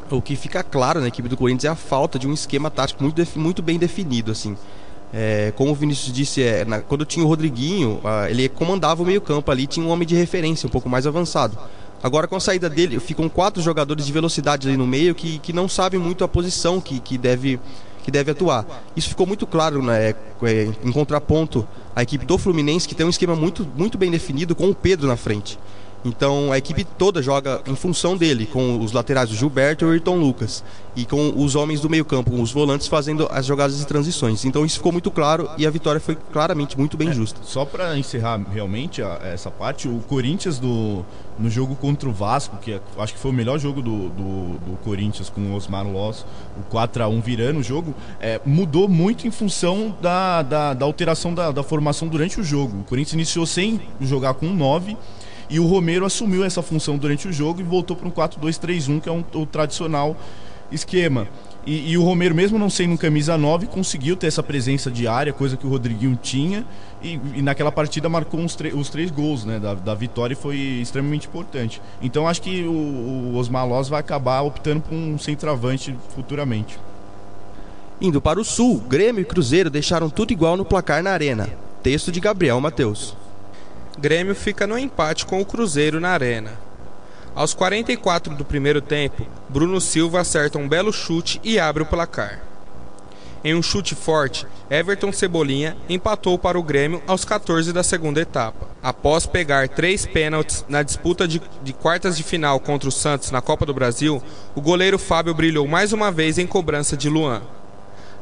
O 0.10 0.22
que 0.22 0.36
fica 0.36 0.64
claro 0.64 1.02
na 1.02 1.08
equipe 1.08 1.28
do 1.28 1.36
Corinthians 1.36 1.66
é 1.66 1.70
a 1.70 1.76
falta 1.76 2.20
de 2.20 2.28
um 2.28 2.34
esquema 2.34 2.70
tático 2.70 3.04
muito, 3.04 3.22
muito 3.36 3.62
bem 3.62 3.80
definido. 3.80 4.32
assim. 4.32 4.56
É, 5.18 5.54
como 5.56 5.72
o 5.72 5.76
Vinícius 5.76 6.12
disse, 6.12 6.44
é, 6.44 6.66
na, 6.66 6.82
quando 6.82 7.06
tinha 7.06 7.24
o 7.26 7.28
Rodriguinho, 7.30 8.02
ah, 8.04 8.30
ele 8.30 8.50
comandava 8.50 9.02
o 9.02 9.06
meio-campo 9.06 9.50
ali, 9.50 9.66
tinha 9.66 9.86
um 9.86 9.90
homem 9.90 10.06
de 10.06 10.14
referência 10.14 10.68
um 10.68 10.70
pouco 10.70 10.90
mais 10.90 11.08
avançado. 11.08 11.58
Agora, 12.04 12.28
com 12.28 12.36
a 12.36 12.40
saída 12.42 12.70
dele, 12.70 13.00
ficam 13.00 13.30
quatro 13.30 13.64
jogadores 13.64 14.06
de 14.06 14.12
velocidade 14.12 14.68
ali 14.68 14.76
no 14.76 14.86
meio 14.86 15.16
que, 15.16 15.40
que 15.40 15.54
não 15.54 15.70
sabem 15.70 15.98
muito 15.98 16.26
a 16.26 16.28
posição 16.28 16.82
que, 16.82 17.00
que, 17.00 17.18
deve, 17.18 17.58
que 18.04 18.12
deve 18.12 18.32
atuar. 18.32 18.66
Isso 18.94 19.08
ficou 19.08 19.26
muito 19.26 19.48
claro 19.48 19.82
né, 19.82 20.14
é, 20.44 20.70
em 20.84 20.92
contraponto 20.92 21.66
à 21.96 22.04
equipe 22.04 22.26
do 22.26 22.38
Fluminense, 22.38 22.86
que 22.86 22.94
tem 22.94 23.06
um 23.06 23.10
esquema 23.10 23.38
muito, 23.38 23.66
muito 23.74 23.98
bem 23.98 24.12
definido 24.12 24.54
com 24.54 24.70
o 24.70 24.76
Pedro 24.76 25.08
na 25.08 25.16
frente. 25.16 25.58
Então 26.06 26.52
a 26.52 26.58
equipe 26.58 26.84
toda 26.84 27.22
joga 27.22 27.62
em 27.66 27.76
função 27.76 28.16
dele, 28.16 28.46
com 28.46 28.80
os 28.80 28.92
laterais, 28.92 29.32
o 29.32 29.36
Gilberto 29.36 29.86
e 29.86 29.88
o 29.88 29.92
Ayrton 29.92 30.18
Lucas, 30.18 30.64
e 30.96 31.04
com 31.04 31.34
os 31.36 31.56
homens 31.56 31.82
do 31.82 31.90
meio-campo, 31.90 32.34
os 32.40 32.52
volantes 32.52 32.88
fazendo 32.88 33.28
as 33.32 33.46
jogadas 33.46 33.78
de 33.78 33.88
transições. 33.88 34.46
Então 34.46 34.64
isso 34.64 34.78
ficou 34.78 34.92
muito 34.92 35.10
claro 35.10 35.50
e 35.58 35.66
a 35.66 35.70
vitória 35.70 36.00
foi 36.00 36.16
claramente 36.32 36.78
muito 36.78 36.96
bem 36.96 37.10
é, 37.10 37.14
justa. 37.14 37.40
Só 37.44 37.66
para 37.66 37.98
encerrar 37.98 38.40
realmente 38.52 39.02
a, 39.02 39.20
essa 39.24 39.50
parte, 39.50 39.88
o 39.88 40.00
Corinthians 40.08 40.60
do, 40.60 41.04
no 41.40 41.50
jogo 41.50 41.76
contra 41.76 42.08
o 42.08 42.14
Vasco, 42.14 42.58
que 42.58 42.74
é, 42.74 42.82
acho 43.00 43.14
que 43.14 43.20
foi 43.20 43.32
o 43.32 43.34
melhor 43.34 43.58
jogo 43.58 43.82
do, 43.82 44.10
do, 44.10 44.60
do 44.60 44.78
Corinthians 44.84 45.30
com 45.30 45.42
o 45.42 45.56
Osmar 45.56 45.88
Loss, 45.88 46.24
o 46.58 46.64
4 46.70 47.04
a 47.04 47.08
1 47.08 47.22
virando 47.22 47.60
o 47.60 47.64
jogo, 47.64 47.96
é, 48.20 48.40
mudou 48.46 48.88
muito 48.88 49.28
em 49.28 49.32
função 49.32 49.96
da, 50.00 50.44
da, 50.44 50.74
da 50.74 50.86
alteração 50.86 51.34
da, 51.34 51.52
da 51.52 51.64
formação 51.64 52.08
durante 52.08 52.40
o 52.40 52.44
jogo. 52.44 52.82
O 52.82 52.84
Corinthians 52.84 53.14
iniciou 53.14 53.46
sem 53.48 53.82
jogar 54.00 54.36
com 54.36 54.48
9 54.48 54.96
e 55.50 55.60
o 55.60 55.66
Romero 55.66 56.06
assumiu 56.06 56.44
essa 56.44 56.62
função 56.62 56.98
durante 56.98 57.28
o 57.28 57.34
jogo 57.34 57.62
e 57.62 57.64
voltou 57.64 57.96
para 57.96 58.08
um 58.08 58.12
4-2-3-1, 58.12 59.02
que 59.02 59.10
é 59.10 59.12
um, 59.12 59.24
o 59.34 59.46
tradicional 59.46 60.18
esquema. 60.72 61.28
E, 61.66 61.92
e, 61.92 61.98
o 61.98 62.04
Romero, 62.04 62.36
mesmo 62.36 62.60
não 62.60 62.70
sendo 62.70 62.94
um 62.94 62.98
camisa 62.98 63.36
9, 63.38 63.66
conseguiu 63.66 64.16
ter 64.16 64.28
essa 64.28 64.44
presença 64.44 64.92
diária, 64.92 65.34
coisa 65.34 65.58
que 65.58 65.66
o 65.66 65.70
Rodriguinho 65.70 66.18
tinha. 66.22 66.64
E, 67.02 67.20
e 67.36 67.42
naquela 67.42 67.72
partida 67.72 68.08
marcou 68.08 68.40
os 68.40 68.90
três 68.90 69.10
gols 69.10 69.46
né, 69.46 69.60
da, 69.60 69.74
da 69.74 69.96
vitória 69.96 70.34
e 70.34 70.38
foi 70.38 70.58
extremamente 70.58 71.28
importante. 71.28 71.82
Então 72.02 72.28
acho 72.28 72.42
que 72.42 72.64
o, 72.64 72.72
o 72.72 73.36
Osmar 73.36 73.68
Loz 73.68 73.90
vai 73.90 74.00
acabar 74.00 74.42
optando 74.42 74.82
por 74.82 74.94
um 74.94 75.18
centroavante 75.18 75.96
futuramente. 76.14 76.78
Indo 78.00 78.22
para 78.22 78.40
o 78.40 78.46
sul, 78.46 78.80
Grêmio 78.88 79.22
e 79.22 79.26
Cruzeiro 79.26 79.70
deixaram 79.70 80.10
tudo 80.10 80.32
igual 80.32 80.56
no 80.56 80.66
placar 80.66 81.02
na 81.02 81.12
arena. 81.12 81.50
Texto 81.82 82.12
de 82.12 82.20
Gabriel 82.20 82.62
Mateus. 82.62 83.16
Grêmio 83.98 84.36
fica 84.36 84.68
no 84.68 84.78
empate 84.78 85.26
com 85.26 85.40
o 85.40 85.46
Cruzeiro 85.46 86.02
na 86.02 86.10
Arena. 86.10 86.52
Aos 87.34 87.54
44 87.54 88.36
do 88.36 88.44
primeiro 88.44 88.82
tempo, 88.82 89.26
Bruno 89.48 89.80
Silva 89.80 90.20
acerta 90.20 90.58
um 90.58 90.68
belo 90.68 90.92
chute 90.92 91.40
e 91.44 91.58
abre 91.58 91.84
o 91.84 91.86
placar. 91.86 92.42
Em 93.42 93.56
um 93.56 93.62
chute 93.62 93.96
forte, 93.96 94.46
Everton 94.70 95.14
Cebolinha 95.14 95.78
empatou 95.88 96.38
para 96.38 96.60
o 96.60 96.64
Grêmio 96.64 97.02
aos 97.08 97.24
14 97.24 97.72
da 97.72 97.84
segunda 97.84 98.20
etapa. 98.20 98.68
Após 98.84 99.26
pegar 99.26 99.70
três 99.70 100.06
pênaltis 100.06 100.66
na 100.68 100.84
disputa 100.84 101.26
de, 101.28 101.42
de, 101.64 101.72
quartas 101.72 102.18
de 102.18 102.24
final 102.24 102.60
contra 102.60 102.90
o 102.90 102.92
Santos 102.92 103.32
na 103.32 103.42
Copa 103.42 103.66
do 103.66 103.74
Brasil, 103.74 104.22
o 104.56 104.62
goleiro 104.62 105.00
Fábio 105.00 105.34
brilhou 105.34 105.68
mais 105.68 105.94
uma 105.94 106.12
vez 106.12 106.38
em 106.38 106.48
cobrança 106.48 106.98
de 106.98 107.08
Luan. 107.08 107.44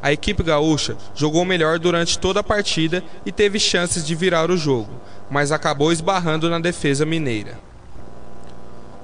A 0.04 0.12
equipe 0.12 0.44
gaúcha 0.44 0.98
jogou 1.16 1.46
melhor 1.46 1.80
durante 1.80 2.20
toda 2.20 2.42
a 2.42 2.44
partida 2.44 3.02
e 3.26 3.32
teve 3.32 3.58
chances 3.58 4.06
de 4.06 4.14
virar 4.14 4.52
o 4.52 4.58
jogo, 4.58 4.90
mas 5.34 5.52
acabou 5.52 5.92
esbarrando 5.92 6.48
na 6.48 6.60
defesa 6.60 7.08
mineira. 7.08 7.58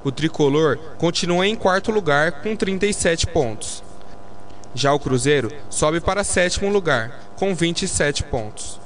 O 0.04 0.12
tricolor 0.12 0.78
continua 1.00 1.48
em 1.48 1.56
quarto 1.56 1.92
lugar 1.92 2.44
com 2.44 2.56
37 2.56 3.26
pontos. 3.26 3.84
Já 4.76 4.94
o 4.94 5.00
Cruzeiro 5.00 5.52
sobe 5.72 6.00
para 6.00 6.24
sétimo 6.24 6.70
lugar 6.70 7.34
com 7.36 7.56
27 7.56 8.22
pontos. 8.26 8.80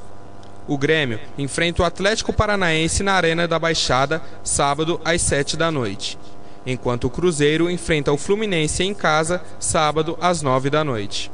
O 0.65 0.77
Grêmio 0.77 1.19
enfrenta 1.37 1.81
o 1.81 1.85
Atlético 1.85 2.31
Paranaense 2.31 3.03
na 3.03 3.11
Arena 3.11 3.45
da 3.45 3.59
Baixada, 3.59 4.21
sábado 4.41 5.01
às 5.03 5.21
7 5.21 5.57
da 5.57 5.69
noite. 5.69 6.17
Enquanto 6.65 7.07
o 7.07 7.09
Cruzeiro 7.09 7.69
enfrenta 7.69 8.13
o 8.13 8.17
Fluminense 8.17 8.83
em 8.83 8.93
casa, 8.93 9.43
sábado 9.59 10.17
às 10.21 10.41
9 10.41 10.69
da 10.69 10.81
noite. 10.81 11.29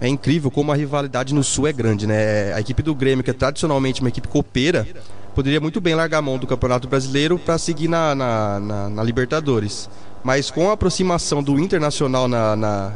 É 0.00 0.06
incrível 0.06 0.50
como 0.50 0.70
a 0.70 0.76
rivalidade 0.76 1.34
no 1.34 1.42
Sul 1.42 1.66
é 1.66 1.72
grande, 1.72 2.06
né? 2.06 2.52
A 2.52 2.60
equipe 2.60 2.82
do 2.82 2.94
Grêmio, 2.94 3.24
que 3.24 3.30
é 3.30 3.34
tradicionalmente 3.34 4.00
uma 4.00 4.08
equipe 4.08 4.28
copeira, 4.28 4.86
poderia 5.34 5.60
muito 5.60 5.80
bem 5.80 5.94
largar 5.94 6.18
a 6.18 6.22
mão 6.22 6.38
do 6.38 6.46
Campeonato 6.46 6.86
Brasileiro 6.86 7.38
para 7.38 7.58
seguir 7.58 7.88
na, 7.88 8.14
na, 8.14 8.60
na, 8.60 8.88
na, 8.88 9.02
Libertadores. 9.02 9.90
Mas 10.22 10.50
com 10.50 10.68
a 10.70 10.72
aproximação 10.72 11.42
do 11.42 11.58
Internacional 11.58 12.28
na, 12.28 12.54
na, 12.54 12.92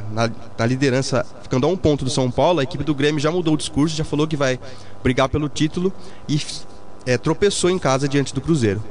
na, 0.58 0.66
liderança, 0.66 1.26
ficando 1.42 1.66
a 1.66 1.70
um 1.70 1.76
ponto 1.76 2.04
do 2.04 2.10
São 2.10 2.30
Paulo, 2.30 2.60
a 2.60 2.62
equipe 2.62 2.84
do 2.84 2.94
Grêmio 2.94 3.20
já 3.20 3.30
mudou 3.30 3.54
o 3.54 3.56
discurso, 3.56 3.96
já 3.96 4.04
falou 4.04 4.26
que 4.26 4.36
vai 4.36 4.58
brigar 5.02 5.28
pelo 5.28 5.48
título 5.48 5.92
e 6.28 6.40
é, 7.06 7.18
tropeçou 7.18 7.70
em 7.70 7.78
casa 7.78 8.08
diante 8.08 8.34
do 8.34 8.40
Cruzeiro. 8.40 8.82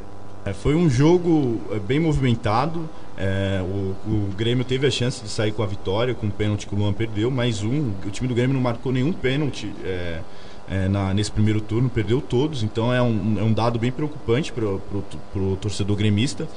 É, 0.45 0.53
foi 0.53 0.75
um 0.75 0.89
jogo 0.89 1.61
é, 1.71 1.79
bem 1.79 1.99
movimentado. 1.99 2.89
É, 3.23 3.61
o, 3.61 3.95
o, 4.09 4.29
Grêmio 4.35 4.65
teve 4.65 4.87
a 4.87 4.89
chance 4.89 5.21
de 5.21 5.29
sair 5.29 5.51
com 5.51 5.61
a 5.61 5.67
vitória, 5.67 6.15
com 6.15 6.25
o 6.25 6.31
pênalti 6.31 6.65
que 6.65 6.73
o 6.73 6.77
Luan 6.77 6.91
perdeu, 6.91 7.29
mais 7.29 7.61
um. 7.61 7.91
O 8.03 8.09
time 8.09 8.27
do 8.27 8.33
Grêmio 8.33 8.55
não 8.55 8.61
marcou 8.61 8.91
nenhum 8.91 9.13
pênalti 9.13 9.71
é, 9.83 10.21
é, 10.67 10.87
na, 10.87 11.13
nesse 11.13 11.31
primeiro 11.31 11.61
turno, 11.61 11.87
perdeu 11.87 12.19
todos, 12.19 12.63
então 12.63 12.91
é 12.91 12.99
um, 12.99 13.35
é 13.37 13.43
um 13.43 13.53
dado 13.53 13.77
bem 13.77 13.91
preocupante 13.91 14.51
para 14.51 14.65
o 14.65 15.55
torcedor 15.61 15.95
gremista. 15.95 16.47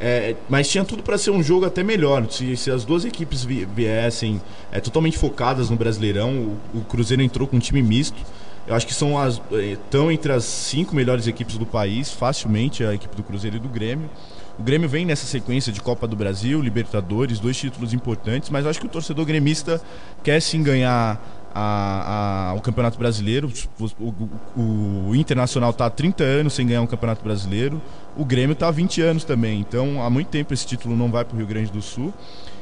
É, 0.00 0.34
mas 0.48 0.68
tinha 0.68 0.84
tudo 0.84 1.00
para 1.00 1.16
ser 1.16 1.30
um 1.30 1.44
jogo 1.44 1.64
até 1.64 1.84
melhor. 1.84 2.28
Se, 2.28 2.56
se 2.56 2.72
as 2.72 2.84
duas 2.84 3.04
equipes 3.04 3.44
viessem 3.44 4.42
é, 4.72 4.80
totalmente 4.80 5.16
focadas 5.16 5.70
no 5.70 5.76
Brasileirão, 5.76 6.58
o, 6.74 6.78
o, 6.78 6.80
Cruzeiro 6.80 7.22
entrou 7.22 7.46
com 7.46 7.56
um 7.56 7.60
time 7.60 7.82
misto. 7.82 8.20
Eu 8.66 8.74
acho 8.74 8.84
que 8.84 8.94
são 8.94 9.16
as 9.16 9.40
estão 9.52 10.10
entre 10.10 10.32
as 10.32 10.42
cinco 10.42 10.96
melhores 10.96 11.28
equipes 11.28 11.56
do 11.56 11.66
país, 11.66 12.10
facilmente 12.10 12.82
a 12.82 12.92
equipe 12.94 13.14
do 13.14 13.22
Cruzeiro 13.22 13.58
e 13.58 13.60
do 13.60 13.68
Grêmio. 13.68 14.10
O 14.58 14.62
Grêmio 14.62 14.88
vem 14.88 15.06
nessa 15.06 15.26
sequência 15.26 15.72
de 15.72 15.80
Copa 15.80 16.06
do 16.06 16.16
Brasil, 16.16 16.60
Libertadores, 16.60 17.38
dois 17.38 17.56
títulos 17.56 17.94
importantes, 17.94 18.50
mas 18.50 18.64
eu 18.64 18.70
acho 18.70 18.80
que 18.80 18.86
o 18.86 18.90
torcedor 18.90 19.24
gremista 19.24 19.80
quer 20.22 20.40
sim 20.40 20.62
ganhar 20.62 21.18
a, 21.54 22.50
a, 22.50 22.54
o 22.54 22.60
Campeonato 22.60 22.98
Brasileiro. 22.98 23.50
O, 23.78 24.14
o, 24.56 25.08
o 25.10 25.16
Internacional 25.16 25.70
está 25.70 25.86
há 25.86 25.90
30 25.90 26.22
anos 26.22 26.54
sem 26.54 26.66
ganhar 26.66 26.82
um 26.82 26.86
Campeonato 26.86 27.22
Brasileiro. 27.22 27.80
O 28.16 28.24
Grêmio 28.24 28.52
está 28.52 28.68
há 28.68 28.70
20 28.70 29.02
anos 29.02 29.24
também. 29.24 29.60
Então, 29.60 30.02
há 30.02 30.10
muito 30.10 30.28
tempo 30.28 30.52
esse 30.54 30.66
título 30.66 30.96
não 30.96 31.10
vai 31.10 31.24
para 31.24 31.34
o 31.34 31.38
Rio 31.38 31.46
Grande 31.46 31.70
do 31.70 31.82
Sul. 31.82 32.12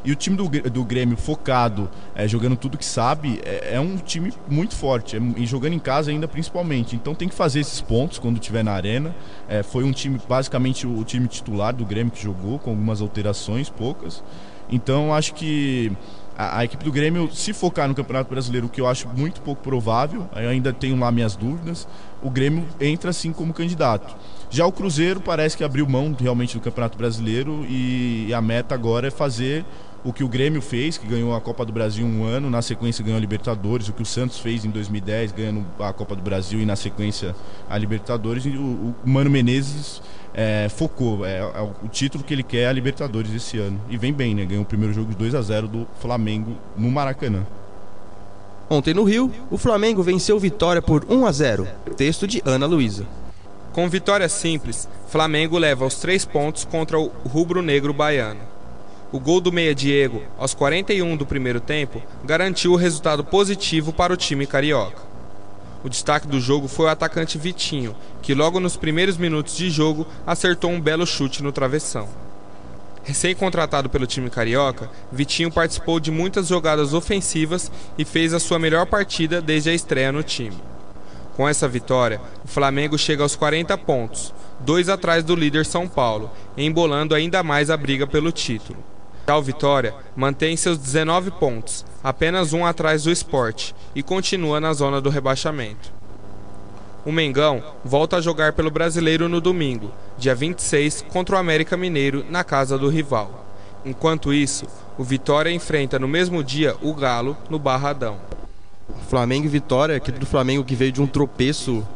E 0.04 0.12
o 0.12 0.14
time 0.14 0.36
do, 0.36 0.48
do 0.48 0.84
Grêmio 0.84 1.16
focado, 1.16 1.90
é, 2.14 2.26
jogando 2.26 2.56
tudo 2.56 2.78
que 2.78 2.84
sabe, 2.84 3.40
é, 3.44 3.74
é 3.74 3.80
um 3.80 3.96
time 3.96 4.32
muito 4.48 4.74
forte. 4.74 5.16
É, 5.16 5.20
e 5.36 5.46
jogando 5.46 5.74
em 5.74 5.78
casa 5.78 6.10
ainda 6.10 6.28
principalmente. 6.28 6.96
Então 6.96 7.14
tem 7.14 7.28
que 7.28 7.34
fazer 7.34 7.60
esses 7.60 7.80
pontos 7.80 8.18
quando 8.18 8.36
estiver 8.36 8.62
na 8.62 8.72
arena. 8.72 9.14
É, 9.48 9.62
foi 9.62 9.84
um 9.84 9.92
time, 9.92 10.20
basicamente, 10.28 10.86
o, 10.86 10.98
o 10.98 11.04
time 11.04 11.26
titular 11.26 11.74
do 11.74 11.84
Grêmio 11.84 12.12
que 12.12 12.22
jogou, 12.22 12.58
com 12.58 12.70
algumas 12.70 13.00
alterações, 13.00 13.68
poucas. 13.68 14.22
Então 14.70 15.14
acho 15.14 15.34
que 15.34 15.92
a, 16.36 16.58
a, 16.58 16.64
equipe 16.64 16.84
do 16.84 16.92
Grêmio, 16.92 17.28
se 17.32 17.52
focar 17.52 17.88
no 17.88 17.94
Campeonato 17.94 18.30
Brasileiro, 18.30 18.66
o 18.66 18.70
que 18.70 18.80
eu 18.80 18.86
acho 18.86 19.08
muito 19.08 19.40
pouco 19.40 19.60
provável, 19.60 20.28
eu 20.36 20.48
ainda 20.48 20.72
tenho 20.72 20.96
lá 20.96 21.10
minhas 21.10 21.34
dúvidas, 21.34 21.88
o 22.22 22.30
Grêmio 22.30 22.64
entra 22.80 23.10
assim 23.10 23.32
como 23.32 23.52
candidato. 23.52 24.14
Já 24.50 24.64
o 24.64 24.72
Cruzeiro 24.72 25.20
parece 25.20 25.56
que 25.56 25.64
abriu 25.64 25.86
mão 25.88 26.14
realmente 26.18 26.56
do 26.56 26.60
Campeonato 26.60 26.96
Brasileiro 26.96 27.66
e 27.68 28.32
a 28.32 28.40
meta 28.40 28.74
agora 28.74 29.08
é 29.08 29.10
fazer 29.10 29.64
o 30.04 30.12
que 30.12 30.22
o 30.22 30.28
Grêmio 30.28 30.62
fez, 30.62 30.96
que 30.96 31.06
ganhou 31.06 31.34
a 31.34 31.40
Copa 31.40 31.64
do 31.64 31.72
Brasil 31.72 32.06
um 32.06 32.24
ano, 32.24 32.48
na 32.48 32.62
sequência 32.62 33.02
ganhou 33.02 33.16
a 33.16 33.20
Libertadores, 33.20 33.88
o 33.88 33.92
que 33.92 34.02
o 34.02 34.06
Santos 34.06 34.38
fez 34.38 34.64
em 34.64 34.70
2010, 34.70 35.32
ganhando 35.32 35.66
a 35.78 35.92
Copa 35.92 36.14
do 36.14 36.22
Brasil 36.22 36.60
e 36.60 36.66
na 36.66 36.76
sequência 36.76 37.34
a 37.68 37.76
Libertadores. 37.76 38.46
E 38.46 38.50
o, 38.50 38.62
o 38.62 38.94
Mano 39.04 39.30
Menezes 39.30 40.00
é, 40.32 40.68
focou. 40.68 41.26
É, 41.26 41.38
é, 41.38 41.72
o 41.82 41.88
título 41.88 42.22
que 42.22 42.32
ele 42.32 42.42
quer 42.42 42.58
é 42.58 42.66
a 42.68 42.72
Libertadores 42.72 43.34
esse 43.34 43.58
ano. 43.58 43.80
E 43.88 43.96
vem 43.96 44.12
bem, 44.12 44.34
né? 44.34 44.44
Ganhou 44.44 44.62
o 44.62 44.66
primeiro 44.66 44.94
jogo 44.94 45.10
de 45.10 45.16
2 45.16 45.34
a 45.34 45.42
0 45.42 45.66
do 45.66 45.88
Flamengo 46.00 46.56
no 46.76 46.90
Maracanã. 46.90 47.44
Ontem 48.70 48.92
no 48.92 49.02
Rio, 49.02 49.32
o 49.50 49.56
Flamengo 49.56 50.02
venceu 50.02 50.38
Vitória 50.38 50.82
por 50.82 51.06
1 51.08 51.26
a 51.26 51.32
0. 51.32 51.68
Texto 51.96 52.26
de 52.26 52.42
Ana 52.44 52.66
Luísa. 52.66 53.06
Com 53.72 53.88
vitória 53.88 54.28
simples, 54.28 54.88
Flamengo 55.08 55.56
leva 55.56 55.86
os 55.86 55.96
três 55.96 56.24
pontos 56.24 56.64
contra 56.64 56.98
o 56.98 57.10
rubro-negro 57.26 57.92
baiano. 57.92 58.40
O 59.10 59.18
gol 59.18 59.40
do 59.40 59.50
meia 59.50 59.74
Diego, 59.74 60.22
aos 60.36 60.52
41 60.52 61.16
do 61.16 61.24
primeiro 61.24 61.60
tempo, 61.60 62.02
garantiu 62.22 62.72
o 62.72 62.76
resultado 62.76 63.24
positivo 63.24 63.90
para 63.90 64.12
o 64.12 64.16
time 64.18 64.46
carioca. 64.46 65.02
O 65.82 65.88
destaque 65.88 66.28
do 66.28 66.38
jogo 66.38 66.68
foi 66.68 66.84
o 66.84 66.88
atacante 66.90 67.38
Vitinho, 67.38 67.96
que 68.20 68.34
logo 68.34 68.60
nos 68.60 68.76
primeiros 68.76 69.16
minutos 69.16 69.56
de 69.56 69.70
jogo 69.70 70.06
acertou 70.26 70.70
um 70.70 70.78
belo 70.78 71.06
chute 71.06 71.42
no 71.42 71.50
travessão. 71.50 72.06
Recém-contratado 73.02 73.88
pelo 73.88 74.06
time 74.06 74.28
carioca, 74.28 74.90
Vitinho 75.10 75.50
participou 75.50 75.98
de 75.98 76.10
muitas 76.10 76.48
jogadas 76.48 76.92
ofensivas 76.92 77.72
e 77.96 78.04
fez 78.04 78.34
a 78.34 78.38
sua 78.38 78.58
melhor 78.58 78.84
partida 78.84 79.40
desde 79.40 79.70
a 79.70 79.74
estreia 79.74 80.12
no 80.12 80.22
time. 80.22 80.58
Com 81.34 81.48
essa 81.48 81.66
vitória, 81.66 82.20
o 82.44 82.48
Flamengo 82.48 82.98
chega 82.98 83.22
aos 83.22 83.34
40 83.34 83.78
pontos, 83.78 84.34
dois 84.60 84.90
atrás 84.90 85.24
do 85.24 85.34
líder 85.34 85.64
São 85.64 85.88
Paulo, 85.88 86.30
embolando 86.58 87.14
ainda 87.14 87.42
mais 87.42 87.70
a 87.70 87.76
briga 87.76 88.06
pelo 88.06 88.30
título. 88.30 88.97
Tal 89.28 89.42
Vitória 89.42 89.94
mantém 90.16 90.56
seus 90.56 90.78
19 90.78 91.32
pontos, 91.32 91.84
apenas 92.02 92.54
um 92.54 92.64
atrás 92.64 93.02
do 93.02 93.10
esporte, 93.10 93.74
e 93.94 94.02
continua 94.02 94.58
na 94.58 94.72
zona 94.72 95.02
do 95.02 95.10
rebaixamento. 95.10 95.92
O 97.04 97.12
Mengão 97.12 97.62
volta 97.84 98.16
a 98.16 98.20
jogar 98.22 98.54
pelo 98.54 98.70
Brasileiro 98.70 99.28
no 99.28 99.38
domingo, 99.38 99.92
dia 100.16 100.34
26, 100.34 101.04
contra 101.10 101.36
o 101.36 101.38
América 101.38 101.76
Mineiro, 101.76 102.24
na 102.30 102.42
casa 102.42 102.78
do 102.78 102.88
rival. 102.88 103.44
Enquanto 103.84 104.32
isso, 104.32 104.66
o 104.96 105.04
Vitória 105.04 105.52
enfrenta 105.52 105.98
no 105.98 106.08
mesmo 106.08 106.42
dia 106.42 106.74
o 106.80 106.94
Galo, 106.94 107.36
no 107.50 107.58
Barradão. 107.58 108.16
Flamengo 109.10 109.44
e 109.44 109.50
Vitória, 109.50 109.96
equipe 109.96 110.18
do 110.18 110.24
Flamengo 110.24 110.64
que 110.64 110.74
veio 110.74 110.90
de 110.90 111.02
um 111.02 111.06
tropeço 111.06 111.86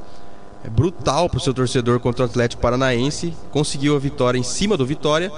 é, 0.62 0.68
brutal 0.68 1.30
para 1.30 1.38
o 1.38 1.40
seu 1.40 1.54
torcedor 1.54 1.98
contra 1.98 2.26
o 2.26 2.28
Atlético 2.28 2.60
Paranaense, 2.60 3.32
conseguiu 3.50 3.96
a 3.96 3.98
vitória 3.98 4.38
em 4.38 4.42
cima 4.42 4.76
do 4.76 4.84
Vitória 4.84 5.32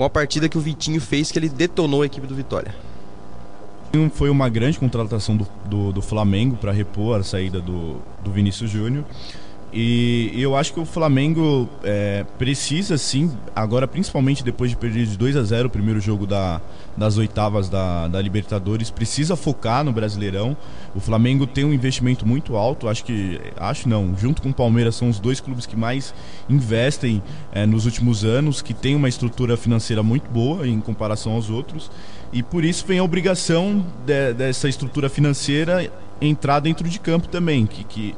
com 0.00 0.04
a 0.04 0.08
partida 0.08 0.48
que 0.48 0.56
o 0.56 0.62
Vitinho 0.62 0.98
fez, 0.98 1.30
que 1.30 1.38
ele 1.38 1.50
detonou 1.50 2.00
a 2.00 2.06
equipe 2.06 2.26
do 2.26 2.34
Vitória. 2.34 2.74
Foi 4.14 4.30
uma 4.30 4.48
grande 4.48 4.78
contratação 4.78 5.36
do, 5.36 5.46
do, 5.66 5.92
do 5.92 6.00
Flamengo 6.00 6.56
para 6.56 6.72
repor 6.72 7.20
a 7.20 7.22
saída 7.22 7.60
do, 7.60 7.96
do 8.24 8.32
Vinícius 8.32 8.70
Júnior. 8.70 9.04
E, 9.72 10.32
eu 10.34 10.56
acho 10.56 10.72
que 10.72 10.80
o 10.80 10.84
Flamengo 10.84 11.68
é, 11.84 12.24
precisa 12.38 12.98
sim, 12.98 13.30
agora 13.54 13.86
principalmente 13.86 14.42
depois 14.42 14.70
de 14.70 14.76
perder 14.76 15.06
de 15.06 15.16
2 15.16 15.36
a 15.36 15.42
0 15.44 15.68
o 15.68 15.70
primeiro 15.70 16.00
jogo 16.00 16.26
da, 16.26 16.60
das 16.96 17.16
oitavas 17.18 17.68
da, 17.68 18.08
da 18.08 18.20
Libertadores, 18.20 18.90
precisa 18.90 19.36
focar 19.36 19.84
no 19.84 19.92
Brasileirão. 19.92 20.56
O 20.94 20.98
Flamengo 20.98 21.46
tem 21.46 21.64
um 21.64 21.72
investimento 21.72 22.26
muito 22.26 22.56
alto, 22.56 22.88
acho 22.88 23.04
que, 23.04 23.40
acho 23.56 23.88
não, 23.88 24.16
junto 24.16 24.42
com 24.42 24.50
o 24.50 24.54
Palmeiras 24.54 24.96
são 24.96 25.08
os 25.08 25.20
dois 25.20 25.40
clubes 25.40 25.66
que 25.66 25.76
mais 25.76 26.12
investem 26.48 27.22
é, 27.52 27.64
nos 27.64 27.84
últimos 27.84 28.24
anos, 28.24 28.60
que 28.60 28.74
tem 28.74 28.96
uma 28.96 29.08
estrutura 29.08 29.56
financeira 29.56 30.02
muito 30.02 30.28
boa 30.30 30.66
em 30.66 30.80
comparação 30.80 31.32
aos 31.32 31.48
outros. 31.48 31.90
E 32.32 32.42
por 32.42 32.64
isso 32.64 32.84
vem 32.86 32.98
a 32.98 33.04
obrigação 33.04 33.84
de, 34.04 34.34
dessa 34.34 34.68
estrutura 34.68 35.08
financeira 35.08 35.90
entrar 36.20 36.60
dentro 36.60 36.88
de 36.88 36.98
campo 37.00 37.28
também, 37.28 37.66
que, 37.66 37.84
que 37.84 38.14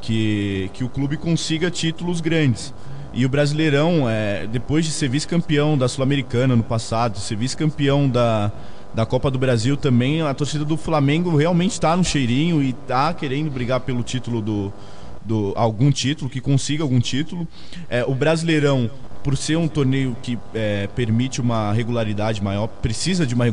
que, 0.00 0.70
que 0.72 0.84
o 0.84 0.88
clube 0.88 1.16
consiga 1.16 1.70
títulos 1.70 2.20
grandes. 2.20 2.72
E 3.12 3.24
o 3.24 3.28
Brasileirão, 3.28 4.08
é, 4.08 4.46
depois 4.46 4.84
de 4.84 4.90
ser 4.90 5.08
vice-campeão 5.08 5.78
da 5.78 5.88
Sul-Americana 5.88 6.54
no 6.54 6.62
passado, 6.62 7.18
ser 7.18 7.36
vice-campeão 7.36 8.08
da, 8.08 8.52
da 8.94 9.06
Copa 9.06 9.30
do 9.30 9.38
Brasil 9.38 9.76
também, 9.76 10.20
a 10.22 10.34
torcida 10.34 10.64
do 10.64 10.76
Flamengo 10.76 11.34
realmente 11.34 11.72
está 11.72 11.96
no 11.96 12.04
cheirinho 12.04 12.62
e 12.62 12.70
está 12.70 13.14
querendo 13.14 13.50
brigar 13.50 13.80
pelo 13.80 14.02
título 14.02 14.42
do, 14.42 14.72
do 15.24 15.52
algum 15.56 15.90
título, 15.90 16.30
que 16.30 16.40
consiga 16.40 16.82
algum 16.82 17.00
título. 17.00 17.48
É, 17.88 18.04
o 18.04 18.14
Brasileirão 18.14 18.90
por 19.26 19.36
ser 19.36 19.56
um 19.56 19.66
torneio 19.66 20.16
que 20.22 20.38
é, 20.54 20.86
permite 20.94 21.40
uma 21.40 21.72
regularidade 21.72 22.40
maior, 22.40 22.68
precisa 22.68 23.26
de 23.26 23.34
uma 23.34 23.44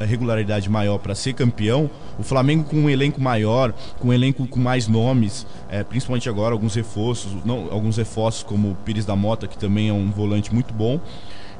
regularidade 0.00 0.70
maior 0.70 0.96
para 0.96 1.14
ser 1.14 1.34
campeão. 1.34 1.90
O 2.18 2.22
Flamengo 2.22 2.64
com 2.64 2.76
um 2.78 2.88
elenco 2.88 3.20
maior, 3.20 3.74
com 3.98 4.08
um 4.08 4.12
elenco 4.14 4.46
com 4.46 4.58
mais 4.58 4.88
nomes, 4.88 5.46
é, 5.68 5.84
principalmente 5.84 6.30
agora 6.30 6.54
alguns 6.54 6.74
reforços, 6.74 7.44
não, 7.44 7.68
alguns 7.70 7.98
reforços 7.98 8.42
como 8.42 8.70
o 8.70 8.74
Pires 8.74 9.04
da 9.04 9.14
Mota, 9.14 9.46
que 9.46 9.58
também 9.58 9.90
é 9.90 9.92
um 9.92 10.10
volante 10.10 10.50
muito 10.54 10.72
bom. 10.72 10.98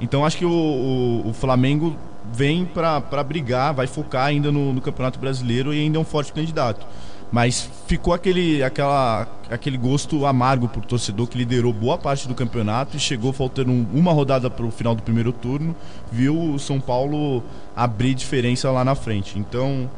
Então 0.00 0.24
acho 0.24 0.38
que 0.38 0.46
o, 0.46 0.50
o, 0.50 1.28
o 1.28 1.35
Flamengo 1.35 1.94
vem 2.33 2.64
para 2.64 3.22
brigar, 3.22 3.74
vai 3.74 3.87
focar 3.87 4.24
ainda 4.24 4.50
no, 4.50 4.72
no 4.72 4.81
Campeonato 4.81 5.18
Brasileiro 5.18 5.74
e 5.74 5.81
ainda 5.81 5.98
é 5.98 6.00
um 6.00 6.04
forte 6.04 6.33
candidato. 6.33 6.87
Mas 7.31 7.69
ficou 7.87 8.14
aquele, 8.14 8.62
aquela, 8.62 9.27
aquele 9.51 9.77
gosto 9.77 10.25
amargo 10.25 10.69
para 10.69 10.81
o 10.81 10.87
torcedor 10.87 11.27
que 11.27 11.37
liderou 11.37 11.73
boa 11.73 11.99
parte 11.99 12.27
do 12.27 12.35
campeonato 12.35 12.97
e 12.97 13.01
chegou 13.01 13.33
faltando 13.33 13.71
uma 13.93 14.12
rodada 14.12 14.49
para 14.49 14.64
o 14.64 14.71
final 14.71 14.95
do 14.95 15.03
primeiro 15.03 15.33
turno, 15.33 15.77
viu 16.11 16.55
o 16.55 16.59
São 16.59 16.81
Paulo 16.81 17.43
abrir 17.77 18.14
diferença 18.14 18.71
lá 18.71 18.85
na 18.85 18.95
frente. 18.95 19.38
Então 19.38 19.88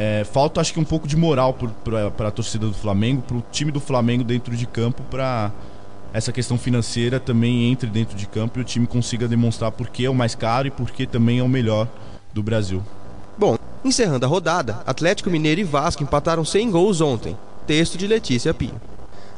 É, 0.00 0.22
falta 0.22 0.60
acho 0.60 0.72
que 0.72 0.78
um 0.78 0.84
pouco 0.84 1.08
de 1.08 1.16
moral 1.16 1.52
para 2.14 2.28
a 2.28 2.30
torcida 2.30 2.68
do 2.68 2.74
Flamengo, 2.74 3.20
para 3.20 3.36
o 3.36 3.42
time 3.50 3.72
do 3.72 3.80
Flamengo 3.80 4.22
dentro 4.22 4.54
de 4.54 4.64
campo, 4.64 5.02
para 5.10 5.50
essa 6.12 6.30
questão 6.30 6.56
financeira 6.56 7.18
também 7.18 7.68
entre 7.72 7.90
dentro 7.90 8.16
de 8.16 8.24
campo 8.28 8.60
e 8.60 8.62
o 8.62 8.64
time 8.64 8.86
consiga 8.86 9.26
demonstrar 9.26 9.72
por 9.72 9.88
que 9.88 10.04
é 10.04 10.10
o 10.10 10.14
mais 10.14 10.36
caro 10.36 10.68
e 10.68 10.70
por 10.70 10.92
que 10.92 11.04
também 11.04 11.40
é 11.40 11.42
o 11.42 11.48
melhor 11.48 11.88
do 12.32 12.44
Brasil. 12.44 12.80
Bom, 13.36 13.58
encerrando 13.84 14.26
a 14.26 14.28
rodada, 14.28 14.82
Atlético 14.86 15.30
Mineiro 15.30 15.60
e 15.60 15.64
Vasco 15.64 16.02
empataram 16.02 16.44
sem 16.44 16.70
gols 16.70 17.00
ontem. 17.00 17.36
Texto 17.66 17.98
de 17.98 18.06
Letícia 18.06 18.54
Pinho. 18.54 18.80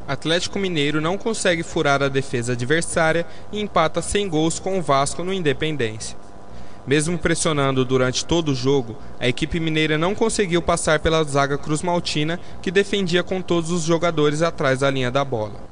Atlético 0.07 0.59
Mineiro 0.59 1.01
não 1.01 1.17
consegue 1.17 1.63
furar 1.63 2.03
a 2.03 2.09
defesa 2.09 2.53
adversária 2.53 3.27
e 3.53 3.61
empata 3.61 4.03
sem 4.03 4.29
gols 4.29 4.59
com 4.59 4.79
o 4.79 4.83
Vasco 4.83 5.23
no 5.23 5.33
Independência. 5.33 6.17
Mesmo 6.87 7.19
pressionando 7.19 7.85
durante 7.85 8.25
todo 8.25 8.49
o 8.51 8.55
jogo, 8.55 8.97
a 9.21 9.29
equipe 9.29 9.61
mineira 9.61 9.99
não 9.99 10.15
conseguiu 10.15 10.63
passar 10.63 10.99
pela 10.99 11.23
zaga 11.23 11.59
Cruz 11.59 11.83
Maltina, 11.83 12.41
que 12.63 12.71
defendia 12.71 13.23
com 13.23 13.41
todos 13.41 13.71
os 13.71 13.83
jogadores 13.83 14.43
atrás 14.43 14.81
da 14.81 14.91
linha 14.91 15.11
da 15.11 15.25
bola. 15.25 15.71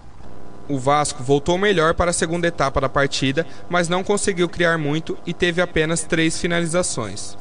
O 0.68 0.78
Vasco 0.78 1.22
voltou 1.22 1.57
melhor 1.57 1.94
para 1.94 2.11
a 2.11 2.14
segunda 2.14 2.46
etapa 2.46 2.81
da 2.81 2.88
partida, 2.88 3.46
mas 3.70 3.88
não 3.88 4.04
conseguiu 4.04 4.48
criar 4.48 4.76
muito 4.76 5.16
e 5.26 5.33
teve 5.33 5.62
apenas 5.62 6.04
três 6.04 6.38
finalizações. 6.38 7.37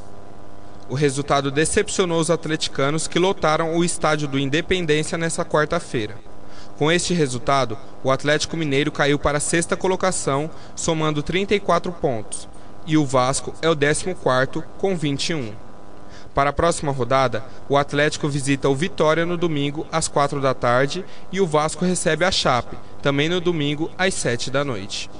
O 0.88 0.94
resultado 0.94 1.50
decepcionou 1.50 2.18
os 2.18 2.30
atleticanos 2.30 3.06
que 3.06 3.18
lotaram 3.18 3.76
o 3.76 3.84
estádio 3.84 4.26
do 4.26 4.38
Independência 4.38 5.18
nessa 5.18 5.44
quarta-feira. 5.44 6.16
Com 6.78 6.90
este 6.90 7.12
resultado, 7.12 7.76
o 8.02 8.10
Atlético 8.10 8.56
Mineiro 8.56 8.90
caiu 8.90 9.18
para 9.18 9.36
a 9.36 9.40
sexta 9.40 9.76
colocação, 9.76 10.48
somando 10.74 11.22
34 11.22 11.92
pontos, 11.92 12.48
e 12.86 12.96
o 12.96 13.04
Vasco 13.04 13.52
é 13.60 13.68
o 13.68 13.76
14 13.76 14.14
com 14.78 14.96
21. 14.96 15.52
Para 16.34 16.50
a 16.50 16.52
próxima 16.52 16.92
rodada, 16.92 17.44
o 17.68 17.76
Atlético 17.76 18.28
visita 18.28 18.68
o 18.68 18.74
Vitória 18.74 19.26
no 19.26 19.36
domingo 19.36 19.86
às 19.92 20.08
4 20.08 20.40
da 20.40 20.54
tarde 20.54 21.04
e 21.32 21.40
o 21.40 21.46
Vasco 21.46 21.84
recebe 21.84 22.24
a 22.24 22.30
Chape, 22.30 22.78
também 23.02 23.28
no 23.28 23.40
domingo 23.40 23.90
às 23.98 24.14
7 24.14 24.50
da 24.50 24.64
noite. 24.64 25.10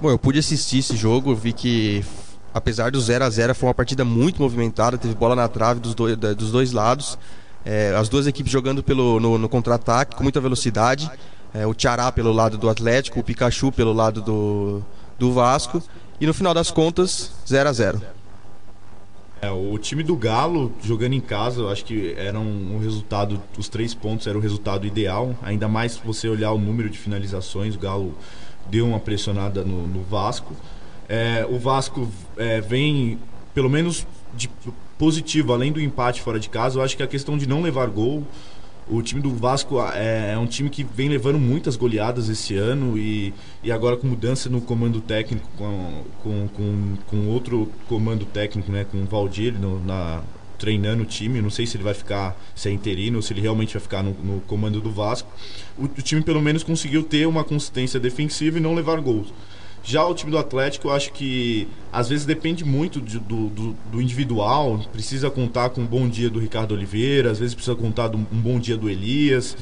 Bom, 0.00 0.10
eu 0.10 0.18
pude 0.18 0.38
assistir 0.38 0.78
esse 0.78 0.96
jogo, 0.96 1.34
vi 1.34 1.52
que 1.52 2.04
apesar 2.52 2.90
do 2.90 3.00
0 3.00 3.24
a 3.24 3.30
0 3.30 3.54
foi 3.54 3.68
uma 3.68 3.74
partida 3.74 4.04
muito 4.04 4.40
movimentada, 4.40 4.98
teve 4.98 5.14
bola 5.14 5.34
na 5.34 5.48
trave 5.48 5.80
dos 5.80 5.94
dois, 5.94 6.16
dos 6.16 6.50
dois 6.50 6.72
lados. 6.72 7.18
É, 7.64 7.94
as 7.96 8.08
duas 8.08 8.26
equipes 8.26 8.50
jogando 8.50 8.82
pelo, 8.82 9.20
no, 9.20 9.38
no 9.38 9.48
contra-ataque 9.48 10.16
com 10.16 10.22
muita 10.22 10.40
velocidade. 10.40 11.10
É, 11.54 11.66
o 11.66 11.74
Tiará 11.74 12.10
pelo 12.10 12.32
lado 12.32 12.56
do 12.58 12.68
Atlético, 12.68 13.20
o 13.20 13.22
Pikachu 13.22 13.70
pelo 13.70 13.92
lado 13.92 14.20
do, 14.20 14.82
do 15.18 15.32
Vasco. 15.32 15.82
E 16.20 16.26
no 16.26 16.34
final 16.34 16.54
das 16.54 16.70
contas, 16.70 17.32
0 17.46 17.68
a 17.68 17.72
0 17.72 18.02
é, 19.42 19.50
o 19.50 19.76
time 19.76 20.04
do 20.04 20.14
Galo 20.14 20.72
jogando 20.80 21.14
em 21.14 21.20
casa, 21.20 21.62
eu 21.62 21.68
acho 21.68 21.84
que 21.84 22.14
era 22.16 22.38
um, 22.38 22.76
um, 22.76 22.78
resultado, 22.78 23.42
os 23.58 23.68
três 23.68 23.92
pontos 23.92 24.28
era 24.28 24.38
o 24.38 24.40
resultado 24.40 24.86
ideal. 24.86 25.34
Ainda 25.42 25.66
mais 25.66 25.94
se 25.94 26.00
você 26.04 26.28
olhar 26.28 26.52
o 26.52 26.58
número 26.58 26.88
de 26.88 26.96
finalizações, 26.96 27.74
o 27.74 27.78
Galo 27.78 28.14
deu 28.70 28.86
uma 28.86 29.00
pressionada 29.00 29.64
no, 29.64 29.88
no 29.88 30.04
Vasco. 30.04 30.54
É, 31.14 31.46
o 31.46 31.58
Vasco 31.58 32.10
é, 32.38 32.62
vem, 32.62 33.18
pelo 33.52 33.68
menos 33.68 34.06
de 34.34 34.48
positivo, 34.98 35.52
além 35.52 35.70
do 35.70 35.78
empate 35.78 36.22
fora 36.22 36.40
de 36.40 36.48
casa, 36.48 36.78
eu 36.78 36.82
acho 36.82 36.96
que 36.96 37.02
a 37.02 37.06
questão 37.06 37.36
de 37.36 37.46
não 37.46 37.60
levar 37.60 37.86
gol 37.88 38.26
o 38.88 39.02
time 39.02 39.20
do 39.20 39.30
Vasco 39.30 39.78
é, 39.92 40.32
é, 40.32 40.38
um 40.38 40.46
time 40.46 40.70
que 40.70 40.82
vem 40.82 41.10
levando 41.10 41.38
muitas 41.38 41.76
goleadas 41.76 42.30
esse 42.30 42.56
ano 42.56 42.96
e, 42.96 43.34
e 43.62 43.70
agora 43.70 43.94
com 43.96 44.06
mudança 44.06 44.48
no 44.48 44.62
comando 44.62 45.02
técnico, 45.02 45.46
com, 45.58 46.02
com, 46.22 46.48
com, 46.48 46.96
com 47.06 47.28
outro 47.28 47.70
comando 47.88 48.24
técnico, 48.24 48.72
né, 48.72 48.84
com 48.90 49.02
o 49.02 49.04
Valdir 49.04 49.52
no, 49.58 49.84
na, 49.84 50.22
treinando 50.58 51.02
o 51.02 51.06
time. 51.06 51.42
Não 51.42 51.50
sei 51.50 51.66
se 51.66 51.76
ele 51.76 51.84
vai 51.84 51.94
ficar, 51.94 52.34
se 52.54 52.70
é 52.70 52.72
interino 52.72 53.16
ou 53.16 53.22
se 53.22 53.34
ele 53.34 53.40
realmente 53.40 53.74
vai 53.74 53.82
ficar 53.82 54.02
no, 54.02 54.12
no 54.12 54.40
comando 54.42 54.80
do 54.80 54.90
Vasco. 54.90 55.30
O, 55.76 55.84
o, 55.84 56.02
time 56.02 56.22
pelo 56.22 56.40
menos 56.40 56.62
conseguiu 56.62 57.02
ter 57.02 57.26
uma 57.26 57.44
consistência 57.44 58.00
defensiva 58.00 58.58
e 58.58 58.60
não 58.60 58.74
levar 58.74 59.00
gols. 59.00 59.28
Já 59.84 60.06
o 60.06 60.14
time 60.14 60.30
do 60.30 60.38
Atlético, 60.38 60.88
eu 60.88 60.92
acho 60.92 61.12
que 61.12 61.66
às 61.92 62.08
vezes 62.08 62.24
depende 62.24 62.64
muito 62.64 63.00
de, 63.00 63.18
do, 63.18 63.48
do, 63.48 63.76
do, 63.90 64.00
individual. 64.00 64.80
Precisa 64.92 65.28
contar 65.28 65.70
com 65.70 65.80
um 65.80 65.86
bom 65.86 66.08
dia 66.08 66.30
do 66.30 66.38
Ricardo 66.38 66.72
Oliveira, 66.72 67.30
às 67.30 67.38
vezes 67.38 67.54
precisa 67.54 67.74
contar 67.74 68.08
com 68.08 68.18
um 68.18 68.40
bom 68.40 68.60
dia 68.60 68.76
do 68.76 68.88
Elias. 68.88 69.56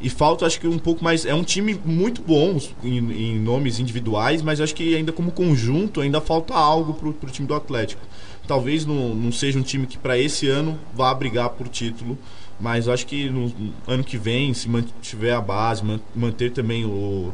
E 0.00 0.10
falta, 0.10 0.46
acho 0.46 0.60
que 0.60 0.66
um 0.66 0.78
pouco 0.78 1.04
mais. 1.04 1.24
É 1.26 1.34
um 1.34 1.42
time 1.42 1.78
muito 1.84 2.22
bom 2.22 2.58
em, 2.82 2.98
em 2.98 3.38
nomes 3.38 3.78
individuais, 3.78 4.42
mas 4.42 4.60
acho 4.60 4.74
que 4.74 4.94
ainda 4.94 5.12
como 5.12 5.30
conjunto 5.30 6.00
ainda 6.00 6.20
falta 6.20 6.54
algo 6.54 6.94
para 6.94 7.08
o 7.08 7.30
time 7.30 7.46
do 7.46 7.54
Atlético. 7.54 8.02
Talvez 8.46 8.86
não, 8.86 9.14
não 9.14 9.32
seja 9.32 9.58
um 9.58 9.62
time 9.62 9.86
que 9.86 9.98
para 9.98 10.18
esse 10.18 10.48
ano 10.48 10.78
vá 10.94 11.12
brigar 11.12 11.50
por 11.50 11.68
título, 11.68 12.16
mas 12.60 12.88
acho 12.88 13.06
que 13.06 13.28
no 13.28 13.52
ano 13.86 14.04
que 14.04 14.16
vem, 14.16 14.54
se 14.54 14.68
mantiver 14.68 15.34
a 15.34 15.40
base, 15.40 15.82
manter 16.14 16.52
também 16.52 16.84
o, 16.84 17.32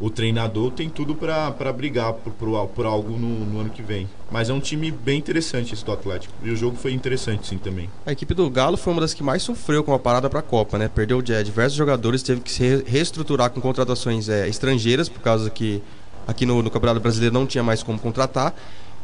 o 0.00 0.08
treinador 0.08 0.70
tem 0.70 0.88
tudo 0.88 1.14
para 1.14 1.72
brigar 1.72 2.12
por, 2.12 2.32
por, 2.32 2.68
por 2.68 2.86
algo 2.86 3.18
no, 3.18 3.44
no, 3.44 3.60
ano 3.60 3.70
que 3.70 3.82
vem. 3.82 4.08
Mas 4.30 4.48
é 4.48 4.52
um 4.52 4.60
time 4.60 4.90
bem 4.90 5.18
interessante 5.18 5.74
esse 5.74 5.84
do 5.84 5.90
Atlético. 5.90 6.32
E 6.42 6.50
o 6.50 6.56
jogo 6.56 6.76
foi 6.76 6.92
interessante 6.92 7.48
sim 7.48 7.58
também. 7.58 7.90
A 8.06 8.12
equipe 8.12 8.32
do 8.32 8.48
Galo 8.48 8.76
foi 8.76 8.92
uma 8.92 9.00
das 9.00 9.12
que 9.12 9.22
mais 9.22 9.42
sofreu 9.42 9.82
com 9.82 9.92
a 9.92 9.98
parada 9.98 10.30
para 10.30 10.40
a 10.40 10.42
Copa, 10.42 10.78
né? 10.78 10.88
Perdeu 10.88 11.20
diversos 11.20 11.74
jogadores, 11.76 12.22
teve 12.22 12.40
que 12.40 12.52
se 12.52 12.84
reestruturar 12.86 13.50
com 13.50 13.60
contratações 13.60 14.28
é, 14.28 14.48
estrangeiras, 14.48 15.08
por 15.08 15.20
causa 15.20 15.50
que 15.50 15.82
aqui 16.26 16.46
no, 16.46 16.62
no 16.62 16.70
Campeonato 16.70 17.00
Brasileiro 17.00 17.34
não 17.34 17.46
tinha 17.46 17.64
mais 17.64 17.82
como 17.82 17.98
contratar. 17.98 18.54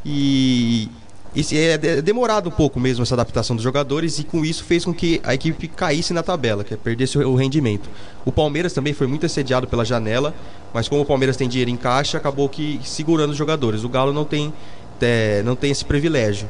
E 0.06 0.88
e 1.34 1.58
é, 1.58 1.72
é 1.72 2.02
demorado 2.02 2.48
um 2.48 2.52
pouco 2.52 2.78
mesmo 2.78 3.02
essa 3.02 3.14
adaptação 3.14 3.56
dos 3.56 3.62
jogadores 3.62 4.20
e 4.20 4.24
com 4.24 4.44
isso 4.44 4.62
fez 4.62 4.84
com 4.84 4.94
que 4.94 5.20
a 5.24 5.34
equipe 5.34 5.66
caísse 5.66 6.12
na 6.12 6.22
tabela, 6.22 6.62
que 6.62 6.72
é 6.72 6.76
perdesse 6.76 7.18
o 7.18 7.34
rendimento. 7.34 7.90
O 8.24 8.30
Palmeiras 8.30 8.72
também 8.72 8.92
foi 8.92 9.08
muito 9.08 9.26
assediado 9.26 9.66
pela 9.66 9.84
janela, 9.84 10.32
mas 10.72 10.88
como 10.88 11.02
o 11.02 11.04
Palmeiras 11.04 11.36
tem 11.36 11.48
dinheiro 11.48 11.70
em 11.70 11.76
caixa, 11.76 12.18
acabou 12.18 12.48
que 12.48 12.80
segurando 12.84 13.30
os 13.30 13.36
jogadores. 13.36 13.82
O 13.82 13.88
Galo 13.88 14.12
não 14.12 14.24
tem, 14.24 14.52
é, 15.00 15.42
não 15.42 15.56
tem 15.56 15.72
esse 15.72 15.84
privilégio. 15.84 16.48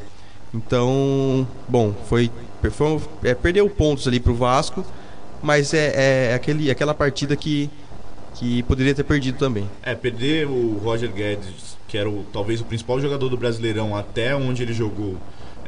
Então, 0.53 1.47
bom, 1.67 1.93
foi, 2.07 2.29
foi 2.69 3.01
é, 3.23 3.33
perdeu 3.33 3.67
pontos 3.67 4.07
ali 4.07 4.19
para 4.19 4.31
o 4.31 4.35
Vasco, 4.35 4.85
mas 5.41 5.73
é, 5.73 6.29
é 6.29 6.33
aquele, 6.35 6.69
aquela 6.69 6.93
partida 6.93 7.35
que, 7.35 7.71
que 8.35 8.61
poderia 8.63 8.93
ter 8.93 9.03
perdido 9.03 9.39
também. 9.39 9.67
É, 9.81 9.95
perder 9.95 10.45
o 10.47 10.77
Roger 10.77 11.11
Guedes 11.11 11.74
que 11.87 11.97
era 11.97 12.09
o, 12.09 12.25
talvez 12.31 12.61
o 12.61 12.65
principal 12.65 12.99
jogador 12.99 13.29
do 13.29 13.37
Brasileirão 13.37 13.95
até 13.95 14.35
onde 14.35 14.63
ele 14.63 14.73
jogou, 14.73 15.17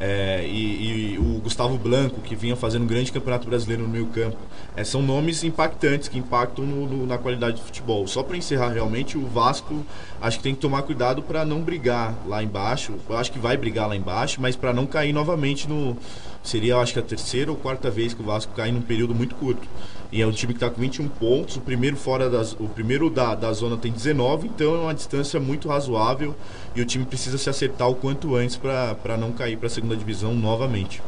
é, 0.00 0.46
e, 0.46 1.14
e, 1.14 1.18
o 1.18 1.40
Gustavo 1.40 1.76
Blanco, 1.76 2.20
que 2.20 2.36
vinha 2.36 2.54
fazendo 2.54 2.82
um 2.84 2.86
grande 2.86 3.10
campeonato 3.10 3.48
brasileiro 3.48 3.82
no 3.82 3.88
meio 3.88 4.06
campo. 4.06 4.36
É, 4.76 4.84
são 4.84 5.02
nomes 5.02 5.42
impactantes, 5.42 6.08
que 6.08 6.16
impactam 6.16 6.64
no, 6.64 6.86
no, 6.86 7.06
na 7.06 7.18
qualidade 7.18 7.56
do 7.56 7.62
futebol. 7.62 8.06
Só 8.06 8.22
para 8.22 8.36
encerrar, 8.36 8.68
realmente, 8.68 9.18
o 9.18 9.26
Vasco 9.26 9.84
acho 10.20 10.36
que 10.36 10.44
tem 10.44 10.54
que 10.54 10.60
tomar 10.60 10.82
cuidado 10.82 11.20
para 11.20 11.44
não 11.44 11.62
brigar 11.62 12.14
lá 12.28 12.40
embaixo. 12.42 12.94
Eu 13.08 13.16
acho 13.16 13.32
que 13.32 13.40
vai 13.40 13.56
brigar 13.56 13.88
lá 13.88 13.96
embaixo, 13.96 14.40
mas 14.40 14.54
para 14.54 14.72
não 14.72 14.86
cair 14.86 15.12
novamente 15.12 15.68
no. 15.68 15.96
Seria, 16.44 16.76
acho 16.76 16.92
que 16.92 17.00
a 17.00 17.02
terceira 17.02 17.50
ou 17.50 17.56
quarta 17.56 17.90
vez 17.90 18.14
que 18.14 18.22
o 18.22 18.24
Vasco 18.24 18.52
cai 18.54 18.70
num 18.70 18.80
período 18.80 19.14
muito 19.16 19.34
curto. 19.34 19.66
E 20.10 20.22
é 20.22 20.26
um 20.26 20.32
time 20.32 20.54
que 20.54 20.56
está 20.56 20.70
com 20.70 20.80
21 20.80 21.06
pontos, 21.08 21.56
o 21.56 21.60
primeiro 21.60 21.96
fora 21.96 22.30
das, 22.30 22.52
o 22.52 22.68
primeiro 22.68 23.10
da, 23.10 23.34
da 23.34 23.52
zona 23.52 23.76
tem 23.76 23.92
19, 23.92 24.46
então 24.46 24.74
é 24.74 24.78
uma 24.78 24.94
distância 24.94 25.38
muito 25.38 25.68
razoável 25.68 26.34
e 26.74 26.80
o 26.80 26.86
time 26.86 27.04
precisa 27.04 27.36
se 27.36 27.50
acertar 27.50 27.88
o 27.88 27.94
quanto 27.94 28.34
antes 28.34 28.56
para 28.56 29.16
não 29.18 29.32
cair 29.32 29.58
para 29.58 29.66
a 29.66 29.70
segunda 29.70 29.94
divisão 29.94 30.34
novamente. 30.34 31.02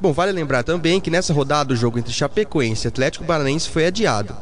Bom, 0.00 0.12
vale 0.12 0.32
lembrar 0.32 0.64
também 0.64 1.00
que 1.00 1.10
nessa 1.10 1.32
rodada 1.32 1.72
o 1.72 1.76
jogo 1.76 1.96
entre 1.96 2.12
Chapecoense 2.12 2.86
e 2.86 2.88
Atlético 2.88 3.24
Paranaense 3.24 3.68
foi 3.68 3.86
adiado. 3.86 4.34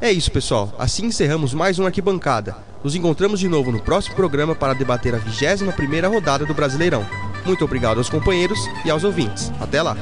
É 0.00 0.10
isso, 0.10 0.30
pessoal. 0.30 0.74
Assim 0.78 1.06
encerramos 1.06 1.52
mais 1.52 1.78
um 1.78 1.84
Arquibancada. 1.84 2.56
Nos 2.82 2.94
encontramos 2.94 3.40
de 3.40 3.48
novo 3.48 3.70
no 3.70 3.80
próximo 3.80 4.16
programa 4.16 4.54
para 4.54 4.74
debater 4.74 5.14
a 5.14 5.18
21ª 5.18 6.08
rodada 6.10 6.46
do 6.46 6.54
Brasileirão. 6.54 7.04
Muito 7.44 7.64
obrigado 7.64 7.98
aos 7.98 8.08
companheiros 8.08 8.58
e 8.84 8.90
aos 8.90 9.04
ouvintes. 9.04 9.52
Até 9.60 9.82
lá! 9.82 9.96